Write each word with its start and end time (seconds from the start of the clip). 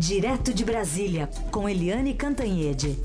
Direto 0.00 0.54
de 0.54 0.64
Brasília, 0.64 1.28
com 1.50 1.68
Eliane 1.68 2.14
Cantanhede. 2.14 2.96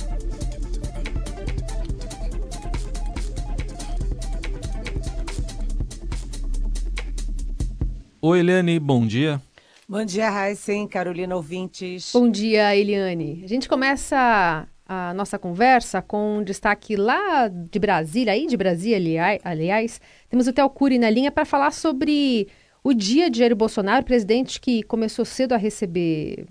Oi, 8.21 8.39
Eliane, 8.39 8.79
bom 8.79 9.05
dia. 9.05 9.41
Bom 9.89 10.05
dia, 10.05 10.29
Heisen, 10.29 10.87
Carolina 10.87 11.35
Ouvintes. 11.35 12.11
Bom 12.13 12.31
dia, 12.31 12.73
Eliane. 12.73 13.41
A 13.43 13.47
gente 13.47 13.67
começa 13.67 14.65
a 14.87 15.13
nossa 15.15 15.37
conversa 15.37 16.01
com 16.01 16.37
um 16.37 16.43
destaque 16.45 16.95
lá 16.95 17.49
de 17.49 17.77
Brasília, 17.77 18.31
aí 18.31 18.47
de 18.47 18.55
Brasília, 18.55 19.37
aliás. 19.43 19.99
Temos 20.29 20.47
o 20.47 20.53
Theo 20.53 20.69
Cury 20.69 20.97
na 20.97 21.09
linha 21.09 21.29
para 21.29 21.43
falar 21.43 21.71
sobre 21.71 22.47
o 22.81 22.93
dia 22.93 23.29
de 23.29 23.39
Jair 23.39 23.53
Bolsonaro, 23.53 24.05
presidente 24.05 24.61
que 24.61 24.81
começou 24.81 25.25
cedo 25.25 25.51
a 25.51 25.57
receber 25.57 26.47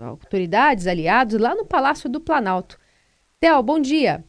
autoridades, 0.00 0.86
aliados, 0.86 1.40
lá 1.40 1.54
no 1.54 1.66
Palácio 1.66 2.08
do 2.08 2.20
Planalto. 2.20 2.78
Theo, 3.40 3.62
bom 3.62 3.80
dia. 3.80 4.24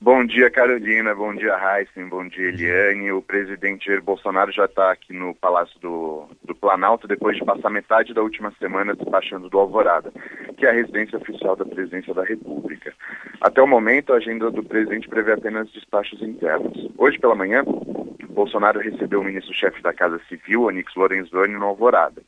Bom 0.00 0.24
dia, 0.26 0.50
Carolina. 0.50 1.14
Bom 1.14 1.34
dia, 1.34 1.56
Heisen. 1.56 2.08
Bom 2.08 2.28
dia, 2.28 2.48
Eliane. 2.48 3.10
O 3.12 3.22
presidente 3.22 3.86
Jair 3.86 4.02
Bolsonaro 4.02 4.52
já 4.52 4.66
está 4.66 4.90
aqui 4.90 5.14
no 5.14 5.34
Palácio 5.34 5.80
do, 5.80 6.28
do, 6.44 6.54
Planalto 6.54 7.08
depois 7.08 7.36
de 7.36 7.44
passar 7.44 7.70
metade 7.70 8.12
da 8.12 8.22
última 8.22 8.52
semana 8.58 8.94
despachando 8.94 9.48
do 9.48 9.58
Alvorada, 9.58 10.12
que 10.58 10.66
é 10.66 10.70
a 10.70 10.74
residência 10.74 11.16
oficial 11.16 11.56
da 11.56 11.64
presidência 11.64 12.12
da 12.12 12.22
República. 12.22 12.92
Até 13.40 13.62
o 13.62 13.66
momento, 13.66 14.12
a 14.12 14.16
agenda 14.16 14.50
do 14.50 14.62
presidente 14.62 15.08
prevê 15.08 15.32
apenas 15.32 15.72
despachos 15.72 16.20
internos. 16.20 16.90
Hoje 16.98 17.18
pela 17.18 17.34
manhã, 17.34 17.64
Bolsonaro 18.34 18.80
recebeu 18.80 19.20
o 19.20 19.24
ministro-chefe 19.24 19.80
da 19.80 19.94
Casa 19.94 20.20
Civil, 20.28 20.64
Onix 20.64 20.94
Lorenzoni, 20.94 21.54
no 21.54 21.66
Alvorada. 21.66 22.20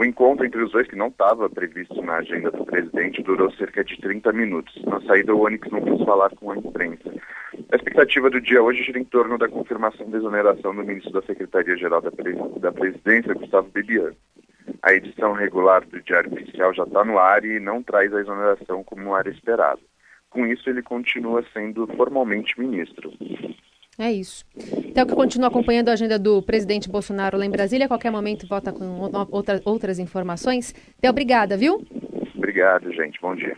O 0.00 0.04
encontro 0.06 0.46
entre 0.46 0.62
os 0.64 0.72
dois, 0.72 0.88
que 0.88 0.96
não 0.96 1.08
estava 1.08 1.50
previsto 1.50 2.00
na 2.00 2.14
agenda 2.14 2.50
do 2.50 2.64
presidente, 2.64 3.22
durou 3.22 3.52
cerca 3.52 3.84
de 3.84 4.00
30 4.00 4.32
minutos. 4.32 4.74
Na 4.86 4.98
saída, 5.02 5.34
o 5.34 5.44
Onyx 5.44 5.70
não 5.70 5.82
quis 5.82 6.02
falar 6.06 6.30
com 6.36 6.50
a 6.50 6.56
imprensa. 6.56 7.12
A 7.70 7.76
expectativa 7.76 8.30
do 8.30 8.40
dia 8.40 8.62
hoje 8.62 8.82
gira 8.82 8.98
em 8.98 9.04
torno 9.04 9.36
da 9.36 9.46
confirmação 9.46 10.08
da 10.08 10.16
exoneração 10.16 10.74
do 10.74 10.82
ministro 10.82 11.12
da 11.12 11.20
Secretaria-Geral 11.20 12.00
da, 12.00 12.10
da 12.60 12.72
Presidência, 12.72 13.34
Gustavo 13.34 13.68
Bebiano. 13.68 14.16
A 14.82 14.94
edição 14.94 15.34
regular 15.34 15.84
do 15.84 16.00
Diário 16.00 16.32
Oficial 16.32 16.72
já 16.72 16.84
está 16.84 17.04
no 17.04 17.18
ar 17.18 17.44
e 17.44 17.60
não 17.60 17.82
traz 17.82 18.10
a 18.14 18.20
exoneração 18.22 18.82
como 18.82 19.14
era 19.14 19.28
esperado. 19.28 19.82
Com 20.30 20.46
isso, 20.46 20.70
ele 20.70 20.80
continua 20.80 21.44
sendo 21.52 21.86
formalmente 21.88 22.58
ministro. 22.58 23.12
É 24.00 24.10
isso. 24.10 24.46
Então, 24.86 25.04
que 25.04 25.14
continua 25.14 25.48
acompanhando 25.48 25.90
a 25.90 25.92
agenda 25.92 26.18
do 26.18 26.40
presidente 26.40 26.88
Bolsonaro 26.88 27.36
lá 27.36 27.44
em 27.44 27.50
Brasília. 27.50 27.84
A 27.84 27.88
qualquer 27.88 28.10
momento 28.10 28.46
volta 28.48 28.72
com 28.72 28.98
outra, 29.30 29.60
outras 29.62 29.98
informações. 29.98 30.74
Então, 30.98 31.10
obrigada, 31.10 31.54
viu? 31.54 31.86
Obrigado, 32.34 32.90
gente. 32.94 33.20
Bom 33.20 33.36
dia. 33.36 33.54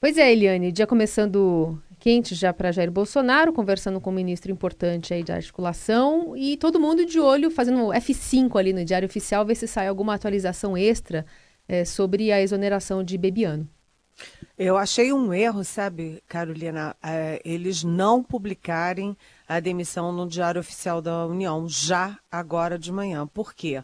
Pois 0.00 0.16
é, 0.16 0.32
Eliane, 0.32 0.72
dia 0.72 0.86
começando 0.86 1.78
quente 2.00 2.34
já 2.34 2.54
para 2.54 2.72
Jair 2.72 2.90
Bolsonaro, 2.90 3.52
conversando 3.52 4.00
com 4.00 4.08
um 4.08 4.14
ministro 4.14 4.50
importante 4.50 5.12
aí 5.12 5.22
de 5.22 5.32
articulação 5.32 6.34
e 6.34 6.56
todo 6.56 6.80
mundo 6.80 7.04
de 7.04 7.20
olho, 7.20 7.50
fazendo 7.50 7.88
F5 7.88 8.58
ali 8.58 8.72
no 8.72 8.82
Diário 8.82 9.06
Oficial, 9.06 9.44
ver 9.44 9.56
se 9.56 9.68
sai 9.68 9.88
alguma 9.88 10.14
atualização 10.14 10.74
extra 10.74 11.26
é, 11.68 11.84
sobre 11.84 12.32
a 12.32 12.40
exoneração 12.40 13.04
de 13.04 13.18
Bebiano. 13.18 13.68
Eu 14.58 14.78
achei 14.78 15.12
um 15.12 15.34
erro, 15.34 15.62
sabe, 15.62 16.22
Carolina, 16.26 16.96
é, 17.02 17.42
eles 17.44 17.84
não 17.84 18.22
publicarem 18.22 19.14
a 19.48 19.60
demissão 19.60 20.12
no 20.12 20.26
Diário 20.26 20.60
Oficial 20.60 21.00
da 21.00 21.26
União 21.26 21.68
já 21.68 22.18
agora 22.30 22.78
de 22.78 22.90
manhã. 22.90 23.26
Por 23.26 23.54
quê? 23.54 23.82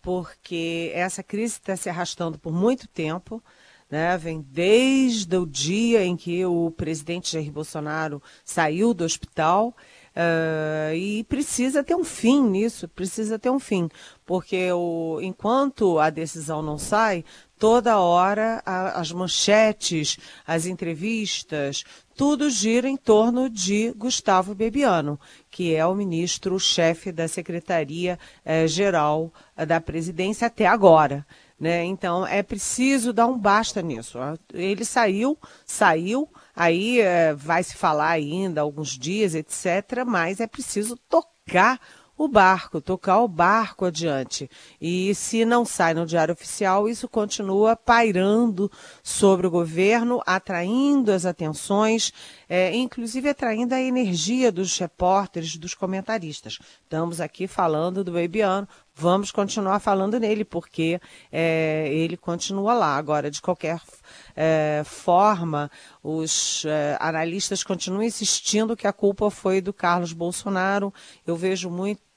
Porque 0.00 0.90
essa 0.94 1.22
crise 1.22 1.54
está 1.54 1.76
se 1.76 1.88
arrastando 1.88 2.38
por 2.38 2.52
muito 2.52 2.88
tempo. 2.88 3.42
Né? 3.90 4.16
Vem 4.16 4.40
desde 4.40 5.36
o 5.36 5.46
dia 5.46 6.02
em 6.02 6.16
que 6.16 6.44
o 6.46 6.70
presidente 6.70 7.32
Jair 7.32 7.52
Bolsonaro 7.52 8.22
saiu 8.44 8.94
do 8.94 9.04
hospital 9.04 9.74
Uh, 10.14 10.94
e 10.94 11.24
precisa 11.24 11.82
ter 11.82 11.94
um 11.94 12.04
fim 12.04 12.42
nisso, 12.42 12.86
precisa 12.86 13.38
ter 13.38 13.48
um 13.48 13.58
fim, 13.58 13.88
porque 14.32 14.72
o, 14.72 15.20
enquanto 15.20 15.98
a 15.98 16.08
decisão 16.08 16.62
não 16.62 16.78
sai, 16.78 17.22
toda 17.58 17.98
hora 17.98 18.62
a, 18.64 18.98
as 18.98 19.12
manchetes, 19.12 20.16
as 20.46 20.64
entrevistas, 20.64 21.84
tudo 22.16 22.48
gira 22.48 22.88
em 22.88 22.96
torno 22.96 23.50
de 23.50 23.92
Gustavo 23.92 24.54
Bebiano, 24.54 25.20
que 25.50 25.74
é 25.74 25.84
o 25.84 25.94
ministro-chefe 25.94 27.12
da 27.12 27.28
Secretaria-Geral 27.28 29.30
eh, 29.54 29.66
da 29.66 29.78
Presidência 29.82 30.46
até 30.46 30.66
agora. 30.66 31.26
Né? 31.60 31.84
Então 31.84 32.26
é 32.26 32.42
preciso 32.42 33.12
dar 33.12 33.26
um 33.26 33.38
basta 33.38 33.82
nisso. 33.82 34.16
Ele 34.50 34.86
saiu, 34.86 35.38
saiu, 35.66 36.26
aí 36.56 37.02
é, 37.02 37.34
vai 37.34 37.62
se 37.62 37.76
falar 37.76 38.08
ainda 38.08 38.62
alguns 38.62 38.98
dias, 38.98 39.34
etc., 39.34 40.06
mas 40.06 40.40
é 40.40 40.46
preciso 40.46 40.96
tocar 40.96 41.78
o 42.24 42.28
barco, 42.28 42.80
tocar 42.80 43.20
o 43.20 43.28
barco 43.28 43.84
adiante. 43.84 44.48
E 44.80 45.14
se 45.14 45.44
não 45.44 45.64
sai 45.64 45.92
no 45.92 46.06
Diário 46.06 46.34
Oficial, 46.34 46.88
isso 46.88 47.08
continua 47.08 47.74
pairando 47.74 48.70
sobre 49.02 49.46
o 49.46 49.50
governo, 49.50 50.22
atraindo 50.24 51.10
as 51.10 51.26
atenções, 51.26 52.12
é, 52.48 52.74
inclusive 52.76 53.28
atraindo 53.28 53.74
a 53.74 53.80
energia 53.80 54.52
dos 54.52 54.78
repórteres, 54.78 55.56
dos 55.56 55.74
comentaristas. 55.74 56.58
Estamos 56.84 57.20
aqui 57.20 57.46
falando 57.46 58.04
do 58.04 58.12
Bebiano, 58.12 58.68
vamos 58.94 59.30
continuar 59.30 59.80
falando 59.80 60.20
nele, 60.20 60.44
porque 60.44 61.00
é, 61.30 61.88
ele 61.90 62.16
continua 62.16 62.74
lá. 62.74 62.96
Agora, 62.96 63.30
de 63.30 63.40
qualquer 63.40 63.80
é, 64.36 64.82
forma, 64.84 65.70
os 66.02 66.64
é, 66.66 66.96
analistas 67.00 67.64
continuam 67.64 68.02
insistindo 68.02 68.76
que 68.76 68.86
a 68.86 68.92
culpa 68.92 69.30
foi 69.30 69.60
do 69.60 69.72
Carlos 69.72 70.12
Bolsonaro. 70.12 70.92
Eu 71.26 71.36
vejo 71.36 71.70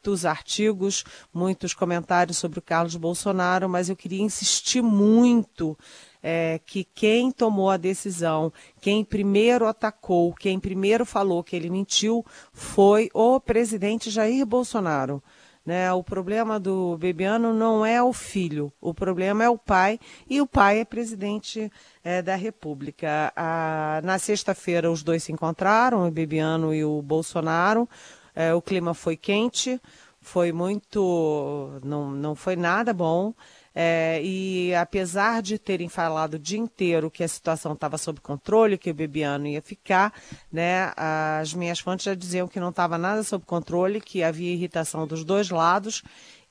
muitos 0.06 0.24
artigos, 0.24 1.04
muitos 1.34 1.74
comentários 1.74 2.38
sobre 2.38 2.60
o 2.60 2.62
Carlos 2.62 2.96
Bolsonaro, 2.96 3.68
mas 3.68 3.90
eu 3.90 3.96
queria 3.96 4.22
insistir 4.22 4.84
muito 4.84 5.76
é, 6.22 6.60
que 6.64 6.84
quem 6.84 7.32
tomou 7.32 7.72
a 7.72 7.78
decisão, 7.78 8.54
quem 8.80 9.04
primeiro 9.04 9.66
atacou, 9.66 10.32
quem 10.36 10.60
primeiro 10.60 11.06
falou 11.06 11.44
que 11.44 11.56
ele 11.56 11.72
mentiu, 11.72 12.24
foi 12.54 13.10
o 13.16 13.40
presidente 13.40 14.12
Jair 14.12 14.46
Bolsonaro. 14.46 15.24
Né? 15.66 15.92
O 15.92 16.04
problema 16.04 16.60
do 16.60 16.96
Bebiano 17.00 17.52
não 17.52 17.84
é 17.84 18.02
o 18.02 18.14
filho, 18.14 18.72
o 18.80 18.94
problema 18.94 19.44
é 19.44 19.50
o 19.50 19.58
pai, 19.58 20.00
e 20.30 20.40
o 20.40 20.46
pai 20.46 20.82
é 20.82 20.86
presidente 20.86 21.72
é, 22.04 22.22
da 22.22 22.36
República. 22.36 23.34
A, 23.36 24.02
na 24.04 24.20
sexta-feira, 24.20 24.92
os 24.92 25.02
dois 25.02 25.24
se 25.24 25.32
encontraram, 25.32 26.08
o 26.08 26.12
Bebiano 26.12 26.76
e 26.76 26.86
o 26.86 27.02
Bolsonaro. 27.02 27.90
É, 28.36 28.54
o 28.54 28.62
clima 28.62 28.94
foi 28.94 29.16
quente, 29.16 29.80
foi 30.22 30.52
muito. 30.52 31.80
Não, 31.84 32.12
não 32.12 32.36
foi 32.36 32.56
nada 32.56 32.94
bom. 32.94 33.34
É, 33.78 34.22
e 34.24 34.74
apesar 34.74 35.42
de 35.42 35.60
terem 35.60 35.90
falado 35.90 36.36
o 36.36 36.40
dia 36.40 36.58
inteiro 36.58 37.12
que 37.12 37.24
a 37.24 37.28
situação 37.28 37.74
estava 37.74 37.98
sob 37.98 38.22
controle, 38.22 38.78
que 38.78 38.90
o 38.90 38.94
Bebiano 38.94 39.48
ia 39.48 39.62
ficar, 39.62 40.14
né, 40.50 40.94
as 40.96 41.54
minhas 41.54 41.80
fontes 41.80 42.06
já 42.06 42.16
diziam 42.16 42.48
que 42.48 42.58
não 42.58 42.70
estava 42.70 42.98
nada 42.98 43.22
sob 43.22 43.44
controle, 43.46 44.00
que 44.00 44.24
havia 44.24 44.54
irritação 44.54 45.06
dos 45.06 45.26
dois 45.26 45.50
lados 45.50 46.02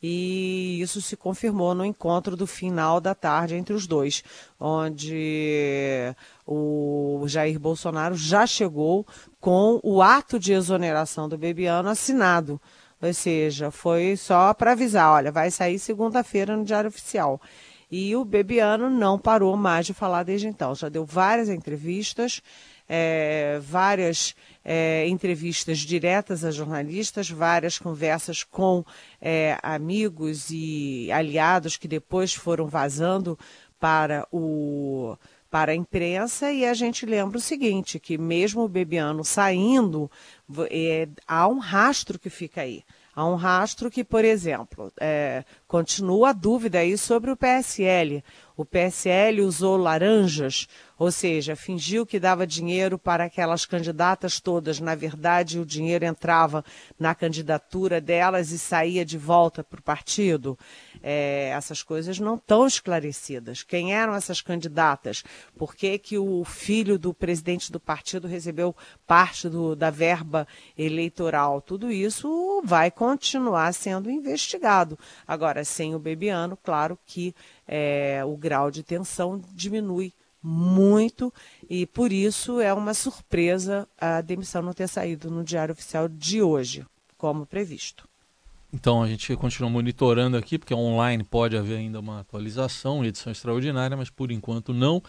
e 0.07 0.83
isso 0.83 1.01
se 1.01 1.17
confirmou 1.17 1.75
no 1.75 1.83
encontro 1.83 2.37
do 2.37 2.47
final 2.47 3.01
da 3.01 3.15
tarde 3.15 3.55
entre 3.55 3.73
os 3.73 3.87
dois, 3.87 4.23
onde 4.61 6.15
o 6.47 7.25
Jair 7.27 7.59
Bolsonaro 7.59 8.15
já 8.15 8.47
chegou 8.47 9.07
com 9.41 9.81
o 9.83 10.03
ato 10.03 10.39
de 10.39 10.53
exoneração 10.53 11.27
do 11.27 11.39
Bebiano 11.39 11.89
assinado. 11.89 12.61
Ou 13.01 13.15
seja, 13.15 13.71
foi 13.71 14.15
só 14.15 14.53
para 14.53 14.73
avisar, 14.73 15.11
olha, 15.11 15.33
vai 15.33 15.51
sair 15.51 15.79
segunda-feira 15.79 16.55
no 16.55 16.67
Diário 16.67 16.89
Oficial. 16.89 17.41
E 17.91 18.15
o 18.15 18.27
Bebiano 18.27 18.91
não 18.91 19.19
parou 19.19 19.57
mais 19.57 19.87
de 19.87 19.95
falar 19.95 20.23
desde 20.23 20.49
então. 20.49 20.75
Já 20.75 20.91
deu 20.91 21.07
várias 21.07 21.49
entrevistas, 21.49 22.43
é, 22.87 23.59
várias 23.63 24.35
é, 24.65 25.07
entrevistas 25.09 25.79
diretas 25.79 26.45
a 26.45 26.51
jornalistas, 26.51 27.29
várias 27.29 27.79
conversas 27.79 28.43
com 28.43 28.85
é, 29.21 29.59
amigos 29.63 30.49
e 30.51 31.11
aliados 31.13 31.77
que 31.77 31.87
depois 31.87 32.33
foram 32.33 32.67
vazando 32.67 33.39
para 33.79 34.27
o 34.33 35.17
para 35.51 35.71
a 35.71 35.75
imprensa. 35.77 36.51
E 36.51 36.67
a 36.67 36.75
gente 36.75 37.07
lembra 37.07 37.39
o 37.39 37.41
seguinte, 37.41 38.01
que 38.01 38.19
mesmo 38.19 38.63
o 38.63 38.69
Bebiano 38.69 39.23
saindo, 39.23 40.11
é, 40.71 41.09
há 41.27 41.49
um 41.49 41.59
rastro 41.59 42.19
que 42.19 42.31
fica 42.31 42.63
aí. 42.63 42.85
Há 43.17 43.25
um 43.25 43.37
rastro 43.37 43.91
que, 43.93 44.03
por 44.03 44.25
exemplo, 44.25 44.93
é, 45.01 45.45
continua 45.69 46.31
a 46.31 46.33
dúvida 46.33 46.81
aí 46.81 46.99
sobre 46.99 47.31
o 47.31 47.37
PSL. 47.37 48.25
O 48.57 48.65
PSL 48.65 49.41
usou 49.43 49.77
laranjas, 49.77 50.69
ou 50.99 51.11
seja, 51.13 51.55
fingiu 51.55 52.05
que 52.05 52.19
dava 52.19 52.45
dinheiro 52.45 52.99
para 52.99 53.25
aquelas 53.25 53.67
candidatas 53.67 54.41
todas. 54.41 54.81
Na 54.81 54.97
verdade, 54.97 55.61
o 55.61 55.67
dinheiro 55.67 56.05
entrava 56.05 56.65
na 56.99 57.15
candidatura 57.15 58.01
delas 58.01 58.51
e 58.51 58.59
saía 58.59 59.05
de 59.05 59.19
volta 59.19 59.63
para 59.63 59.79
o 59.79 59.83
partido. 59.83 60.59
É, 61.01 61.51
essas 61.57 61.85
coisas 61.85 62.19
não 62.19 62.35
estão 62.35 62.67
esclarecidas. 62.67 63.63
Quem 63.63 63.95
eram 63.95 64.15
essas 64.15 64.41
candidatas? 64.41 65.23
Por 65.57 65.77
que, 65.77 65.99
que 65.99 66.19
o 66.19 66.45
filho 66.45 66.99
do 66.99 67.15
presidente 67.15 67.71
do 67.71 67.79
partido 67.79 68.27
recebeu 68.27 68.75
parte 69.07 69.49
do, 69.49 69.77
da 69.77 69.91
verba 69.91 70.34
eleitoral? 70.77 71.61
Tudo 71.61 71.91
isso 71.93 72.63
vai 72.65 72.91
continuar 72.91 73.73
sendo 73.73 74.11
investigado. 74.11 74.99
Agora, 75.27 75.65
sem 75.65 75.95
o 75.95 75.99
Bebiano, 75.99 76.59
claro 76.63 76.99
que 77.07 77.35
é, 77.69 78.23
o 78.25 78.37
grau 78.37 78.71
de 78.71 78.83
tensão 78.83 79.41
diminui 79.53 80.13
muito 80.43 81.33
e 81.71 81.87
por 81.87 82.13
isso 82.13 82.61
é 82.61 82.73
uma 82.73 82.93
surpresa 82.93 83.89
a 83.99 84.21
demissão 84.21 84.61
não 84.61 84.75
ter 84.75 84.89
saído 84.89 85.31
no 85.31 85.43
Diário 85.43 85.73
Oficial 85.73 86.07
de 86.07 86.43
hoje, 86.43 86.85
como 87.17 87.47
previsto. 87.47 88.07
Então 88.75 89.03
a 89.03 89.07
gente 89.07 89.35
continua 89.37 89.71
monitorando 89.71 90.37
aqui, 90.37 90.59
porque 90.59 90.75
online 90.75 91.23
pode 91.23 91.57
haver 91.57 91.79
ainda 91.79 92.01
uma 92.01 92.21
atualização, 92.21 93.05
edição 93.05 93.31
extraordinária, 93.31 93.97
mas 93.97 94.11
por 94.11 94.33
enquanto 94.33 94.75
não. 94.75 95.01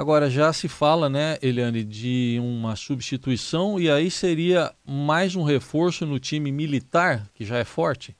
Agora 0.00 0.30
já 0.30 0.50
se 0.50 0.66
fala, 0.66 1.10
né, 1.10 1.36
Eliane, 1.42 1.84
de 1.84 2.38
uma 2.42 2.74
substituição 2.74 3.78
e 3.78 3.90
aí 3.90 4.10
seria 4.10 4.74
mais 4.82 5.36
um 5.36 5.42
reforço 5.42 6.06
no 6.06 6.18
time 6.18 6.50
militar, 6.50 7.28
que 7.34 7.44
já 7.44 7.58
é 7.58 7.64
forte? 7.64 8.16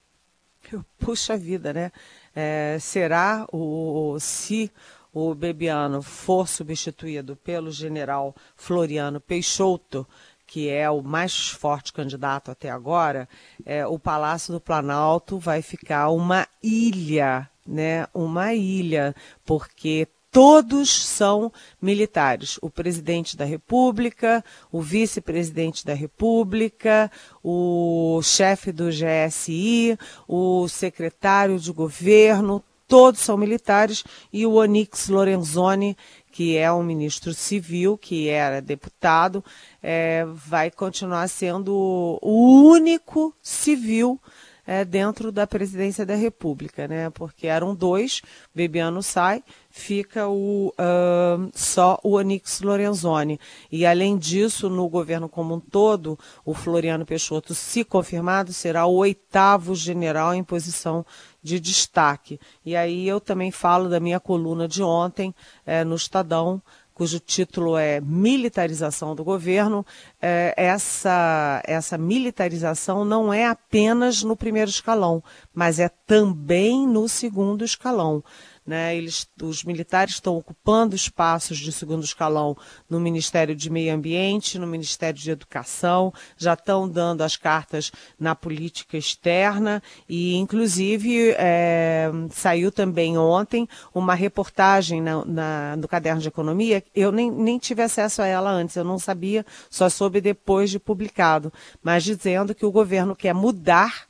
Puxa 0.99 1.38
vida, 1.38 1.73
né? 1.73 1.91
É, 2.37 2.77
será 2.79 3.47
o 3.50 4.19
se 4.21 4.71
o 5.11 5.35
Bebiano 5.35 6.03
for 6.03 6.47
substituído 6.47 7.35
pelo 7.35 7.71
general 7.71 8.37
Floriano 8.55 9.19
Peixoto, 9.19 10.06
que 10.47 10.69
é 10.69 10.91
o 10.91 11.00
mais 11.00 11.49
forte 11.49 11.94
candidato 11.94 12.50
até 12.50 12.69
agora, 12.69 13.26
é, 13.65 13.87
o 13.87 13.99
Palácio 13.99 14.53
do 14.53 14.61
Planalto 14.61 15.38
vai 15.38 15.62
ficar 15.62 16.11
uma 16.11 16.47
ilha, 16.62 17.49
né? 17.67 18.06
Uma 18.12 18.53
ilha, 18.53 19.17
porque 19.47 20.06
todos 20.31 20.91
são 20.91 21.53
militares. 21.81 22.59
O 22.62 22.71
presidente 22.71 23.37
da 23.37 23.44
República, 23.44 24.44
o 24.71 24.81
vice-presidente 24.81 25.85
da 25.85 25.94
República, 25.94 27.11
o 27.43 28.21
chefe 28.23 28.73
do 28.73 28.88
GSI, 28.88 29.99
o 30.29 30.69
secretário 30.69 31.59
de 31.59 31.73
governo, 31.73 32.62
todos 32.87 33.21
são 33.21 33.37
militares, 33.37 34.03
e 34.32 34.44
o 34.44 34.55
Onix 34.55 35.09
Lorenzoni, 35.09 35.97
que 36.33 36.56
é 36.56 36.73
um 36.73 36.83
ministro 36.83 37.33
civil, 37.33 37.97
que 37.97 38.29
era 38.29 38.61
deputado, 38.61 39.44
é, 39.83 40.25
vai 40.26 40.71
continuar 40.71 41.29
sendo 41.29 42.19
o 42.21 42.62
único 42.69 43.35
civil 43.43 44.21
é, 44.67 44.85
dentro 44.85 45.33
da 45.33 45.47
presidência 45.47 46.06
da 46.06 46.15
República, 46.15 46.87
né? 46.87 47.11
Porque 47.11 47.47
eram 47.47 47.75
dois, 47.75 48.23
Bebiano 48.55 49.03
sai, 49.03 49.43
fica 49.70 50.28
o, 50.28 50.75
uh, 50.76 51.50
só 51.55 51.99
o 52.02 52.14
Onix 52.14 52.61
Lorenzoni. 52.61 53.38
E 53.70 53.87
além 53.87 54.19
disso, 54.19 54.69
no 54.69 54.88
governo 54.88 55.28
como 55.28 55.55
um 55.55 55.61
todo, 55.61 56.19
o 56.44 56.52
Floriano 56.52 57.06
Peixoto, 57.06 57.55
se 57.55 57.84
confirmado, 57.84 58.52
será 58.52 58.84
o 58.84 58.96
oitavo 58.96 59.75
general 59.75 60.34
em 60.34 60.43
posição 60.43 61.06
de 61.43 61.61
destaque. 61.61 62.38
E 62.67 62.75
aí 62.75 63.06
eu 63.06 63.20
também 63.20 63.50
falo 63.50 63.88
da 63.88 64.00
minha 64.00 64.19
coluna 64.19 64.67
de 64.67 64.82
ontem 64.82 65.34
é, 65.64 65.84
no 65.84 65.94
Estadão, 65.94 66.61
cujo 66.93 67.19
título 67.19 67.78
é 67.78 67.99
Militarização 67.99 69.14
do 69.14 69.25
Governo. 69.25 69.87
É, 70.20 70.52
essa, 70.55 71.62
essa 71.64 71.96
militarização 71.96 73.06
não 73.06 73.32
é 73.32 73.46
apenas 73.46 74.23
no 74.23 74.37
primeiro 74.37 74.70
escalão, 74.70 75.25
mas 75.55 75.78
é 75.78 75.88
também 75.88 76.87
no 76.87 77.08
segundo 77.08 77.64
escalão. 77.64 78.23
Né? 78.67 78.97
Eles, 78.97 79.27
os 79.43 79.65
militares 79.65 80.15
estão 80.15 80.37
ocupando 80.37 80.95
espaços 80.95 81.59
de 81.59 81.73
segundo 81.73 82.05
escalão 82.05 82.57
no 82.89 83.01
Ministério 83.01 83.57
de 83.57 83.71
Meio 83.71 83.95
Ambiente, 83.95 84.59
no 84.59 84.67
Ministério 84.67 85.19
de 85.19 85.31
Educação, 85.31 86.12
já 86.37 86.53
estão 86.53 86.89
dando 86.89 87.23
as 87.23 87.37
cartas 87.37 87.91
na 88.19 88.35
política 88.35 88.97
externa 88.97 89.83
e, 90.09 90.37
inclusive, 90.37 91.35
é, 91.39 92.11
saiu 92.31 92.71
também 92.71 93.17
ontem 93.17 93.69
uma 93.95 94.15
reportagem 94.15 95.01
na, 95.01 95.25
na, 95.25 95.77
no 95.77 95.89
Caderno 95.89 96.21
de 96.21 96.29
Economia. 96.29 96.85
Eu 96.95 97.11
nem, 97.11 97.31
nem 97.31 97.59
tive 97.59 97.83
acesso 97.83 98.23
a 98.23 98.27
ela 98.27 98.51
antes, 98.51 98.77
eu 98.77 98.85
não 98.85 98.99
sabia, 98.99 99.45
só 99.71 99.89
soube 99.89 100.21
depois 100.21 100.71
de 100.71 100.79
publicado, 100.79 101.53
mas 101.83 102.05
dizendo 102.05 102.55
que 102.55 102.67
o 102.67 102.73
governo 102.73 103.17
quer 103.17 103.35
mudar 103.35 104.10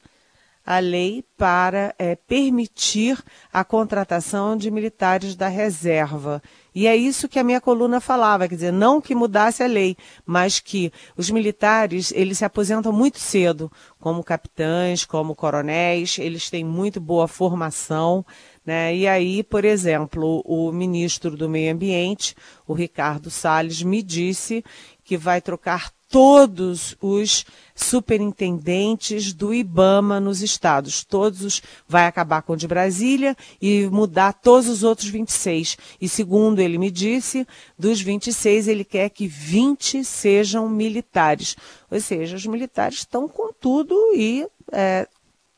a 0.64 0.78
lei 0.78 1.24
para 1.36 1.94
é, 1.98 2.14
permitir 2.14 3.18
a 3.52 3.64
contratação 3.64 4.56
de 4.56 4.70
militares 4.70 5.34
da 5.34 5.48
reserva. 5.48 6.42
E 6.74 6.86
é 6.86 6.94
isso 6.94 7.28
que 7.28 7.38
a 7.38 7.44
minha 7.44 7.60
coluna 7.60 8.00
falava, 8.00 8.46
quer 8.46 8.54
dizer, 8.54 8.72
não 8.72 9.00
que 9.00 9.14
mudasse 9.14 9.62
a 9.62 9.66
lei, 9.66 9.96
mas 10.24 10.60
que 10.60 10.92
os 11.16 11.30
militares, 11.30 12.12
eles 12.14 12.38
se 12.38 12.44
aposentam 12.44 12.92
muito 12.92 13.18
cedo, 13.18 13.70
como 13.98 14.22
capitães, 14.22 15.04
como 15.04 15.34
coronéis, 15.34 16.18
eles 16.18 16.48
têm 16.48 16.64
muito 16.64 17.00
boa 17.00 17.26
formação, 17.26 18.24
né? 18.64 18.94
E 18.94 19.08
aí, 19.08 19.42
por 19.42 19.64
exemplo, 19.64 20.42
o 20.44 20.70
ministro 20.70 21.36
do 21.36 21.48
Meio 21.48 21.72
Ambiente, 21.72 22.36
o 22.66 22.72
Ricardo 22.72 23.30
Salles, 23.30 23.82
me 23.82 24.02
disse 24.02 24.64
que 25.02 25.16
vai 25.16 25.40
trocar 25.40 25.90
todos 26.10 26.96
os 27.00 27.46
superintendentes 27.74 29.32
do 29.32 29.54
IBAMA 29.54 30.18
nos 30.18 30.42
estados. 30.42 31.04
Todos 31.04 31.42
os 31.42 31.62
vai 31.88 32.06
acabar 32.06 32.42
com 32.42 32.52
o 32.52 32.56
de 32.56 32.66
Brasília 32.66 33.36
e 33.62 33.86
mudar 33.86 34.32
todos 34.32 34.68
os 34.68 34.82
outros 34.82 35.08
26. 35.08 35.78
E 36.00 36.08
segundo 36.08 36.58
ele 36.58 36.78
me 36.78 36.90
disse, 36.90 37.46
dos 37.78 38.00
26 38.00 38.66
ele 38.66 38.84
quer 38.84 39.08
que 39.08 39.28
20 39.28 40.04
sejam 40.04 40.68
militares. 40.68 41.56
Ou 41.90 42.00
seja, 42.00 42.36
os 42.36 42.44
militares 42.44 42.98
estão 42.98 43.28
com 43.28 43.52
tudo 43.52 43.94
e 44.14 44.46
é, 44.72 45.08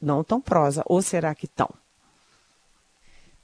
não 0.00 0.20
estão 0.20 0.40
prosa. 0.40 0.82
Ou 0.86 1.00
será 1.00 1.34
que 1.34 1.46
estão? 1.46 1.81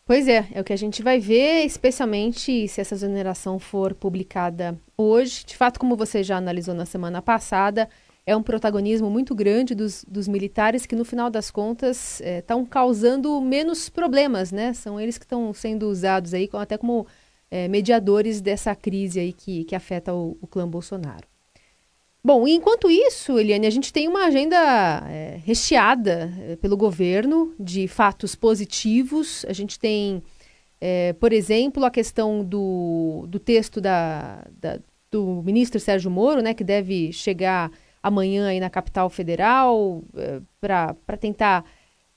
Pois 0.09 0.27
é, 0.27 0.49
é 0.55 0.61
o 0.63 0.65
que 0.65 0.73
a 0.73 0.77
gente 0.77 1.03
vai 1.03 1.21
ver, 1.21 1.67
especialmente 1.67 2.67
se 2.67 2.81
essa 2.81 2.95
exoneração 2.95 3.59
for 3.59 3.93
publicada 3.93 4.75
hoje. 4.97 5.45
De 5.45 5.55
fato, 5.55 5.79
como 5.79 5.95
você 5.95 6.23
já 6.23 6.39
analisou 6.39 6.75
na 6.75 6.87
semana 6.87 7.21
passada, 7.21 7.87
é 8.25 8.35
um 8.35 8.43
protagonismo 8.43 9.11
muito 9.11 9.35
grande 9.35 9.75
dos, 9.75 10.07
dos 10.09 10.27
militares 10.27 10.87
que, 10.87 10.97
no 10.97 11.05
final 11.05 11.29
das 11.29 11.51
contas, 11.51 12.23
estão 12.23 12.63
é, 12.63 12.67
causando 12.71 13.39
menos 13.43 13.91
problemas, 13.91 14.51
né? 14.51 14.73
São 14.73 14.99
eles 14.99 15.19
que 15.19 15.27
estão 15.27 15.53
sendo 15.53 15.91
usados 15.91 16.33
aí 16.33 16.49
até 16.55 16.79
como 16.79 17.07
é, 17.51 17.69
mediadores 17.69 18.41
dessa 18.41 18.75
crise 18.75 19.21
aí 19.21 19.35
que, 19.35 19.65
que 19.65 19.77
afeta 19.77 20.15
o, 20.15 20.39
o 20.41 20.47
clã 20.47 20.67
Bolsonaro. 20.67 21.29
Bom, 22.23 22.47
enquanto 22.49 22.91
isso, 22.91 23.39
Eliane, 23.39 23.67
a 23.67 23.71
gente 23.71 23.93
tem 23.93 24.09
uma 24.09 24.27
agenda 24.27 24.57
é, 25.09 25.41
recheada 25.45 26.33
é, 26.41 26.57
pelo 26.57 26.77
governo 26.77 27.55
de 27.59 27.87
fatos 27.87 28.35
positivos. 28.35 29.45
A 29.49 29.53
gente 29.53 29.79
tem, 29.79 30.23
é, 30.81 31.13
por 31.15 31.33
exemplo, 31.33 31.85
a 31.85 31.91
questão 31.91 32.45
do, 32.45 33.25
do 33.29 33.39
texto 33.39 33.81
da, 33.81 34.45
da, 34.61 34.81
do 35.11 35.43
ministro 35.45 35.79
Sérgio 35.79 36.11
Moro, 36.11 36.43
né, 36.43 36.55
que 36.55 36.65
deve 36.65 37.13
chegar 37.13 37.71
amanhã 38.03 38.49
aí 38.49 38.61
na 38.61 38.69
capital 38.69 39.09
federal 39.09 40.03
para 40.61 41.17
tentar 41.19 41.65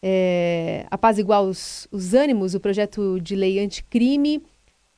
é, 0.01 0.85
apaziguar 0.89 1.43
os, 1.43 1.87
os 1.91 2.13
ânimos. 2.13 2.55
O 2.55 2.59
projeto 2.59 3.19
de 3.19 3.35
lei 3.35 3.59
anticrime 3.59 4.41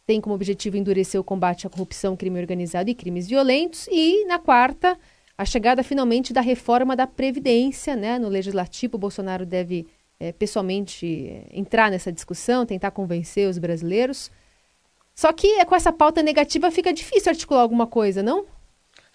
tem 0.06 0.20
como 0.20 0.36
objetivo 0.36 0.78
endurecer 0.78 1.20
o 1.20 1.24
combate 1.24 1.66
à 1.66 1.70
corrupção, 1.70 2.16
crime 2.16 2.40
organizado 2.40 2.90
e 2.90 2.96
crimes 2.96 3.28
violentos. 3.28 3.88
E, 3.90 4.26
na 4.26 4.38
quarta, 4.38 4.98
a 5.38 5.46
chegada 5.46 5.84
finalmente 5.84 6.34
da 6.34 6.42
reforma 6.42 6.96
da 6.96 7.08
Previdência 7.08 7.96
né, 7.96 8.20
no 8.20 8.28
Legislativo. 8.28 8.96
O 8.96 9.00
Bolsonaro 9.00 9.46
deve 9.46 9.88
é, 10.20 10.32
pessoalmente 10.32 11.28
é, 11.28 11.48
entrar 11.52 11.90
nessa 11.90 12.12
discussão, 12.12 12.66
tentar 12.66 12.92
convencer 12.92 13.50
os 13.50 13.58
brasileiros. 13.58 14.30
Só 15.16 15.32
que 15.32 15.48
é, 15.60 15.66
com 15.66 15.76
essa 15.76 15.92
pauta 15.92 16.22
negativa 16.22 16.72
fica 16.72 16.94
difícil 16.94 17.30
articular 17.30 17.62
alguma 17.62 17.88
coisa, 17.88 18.22
não? 18.22 18.46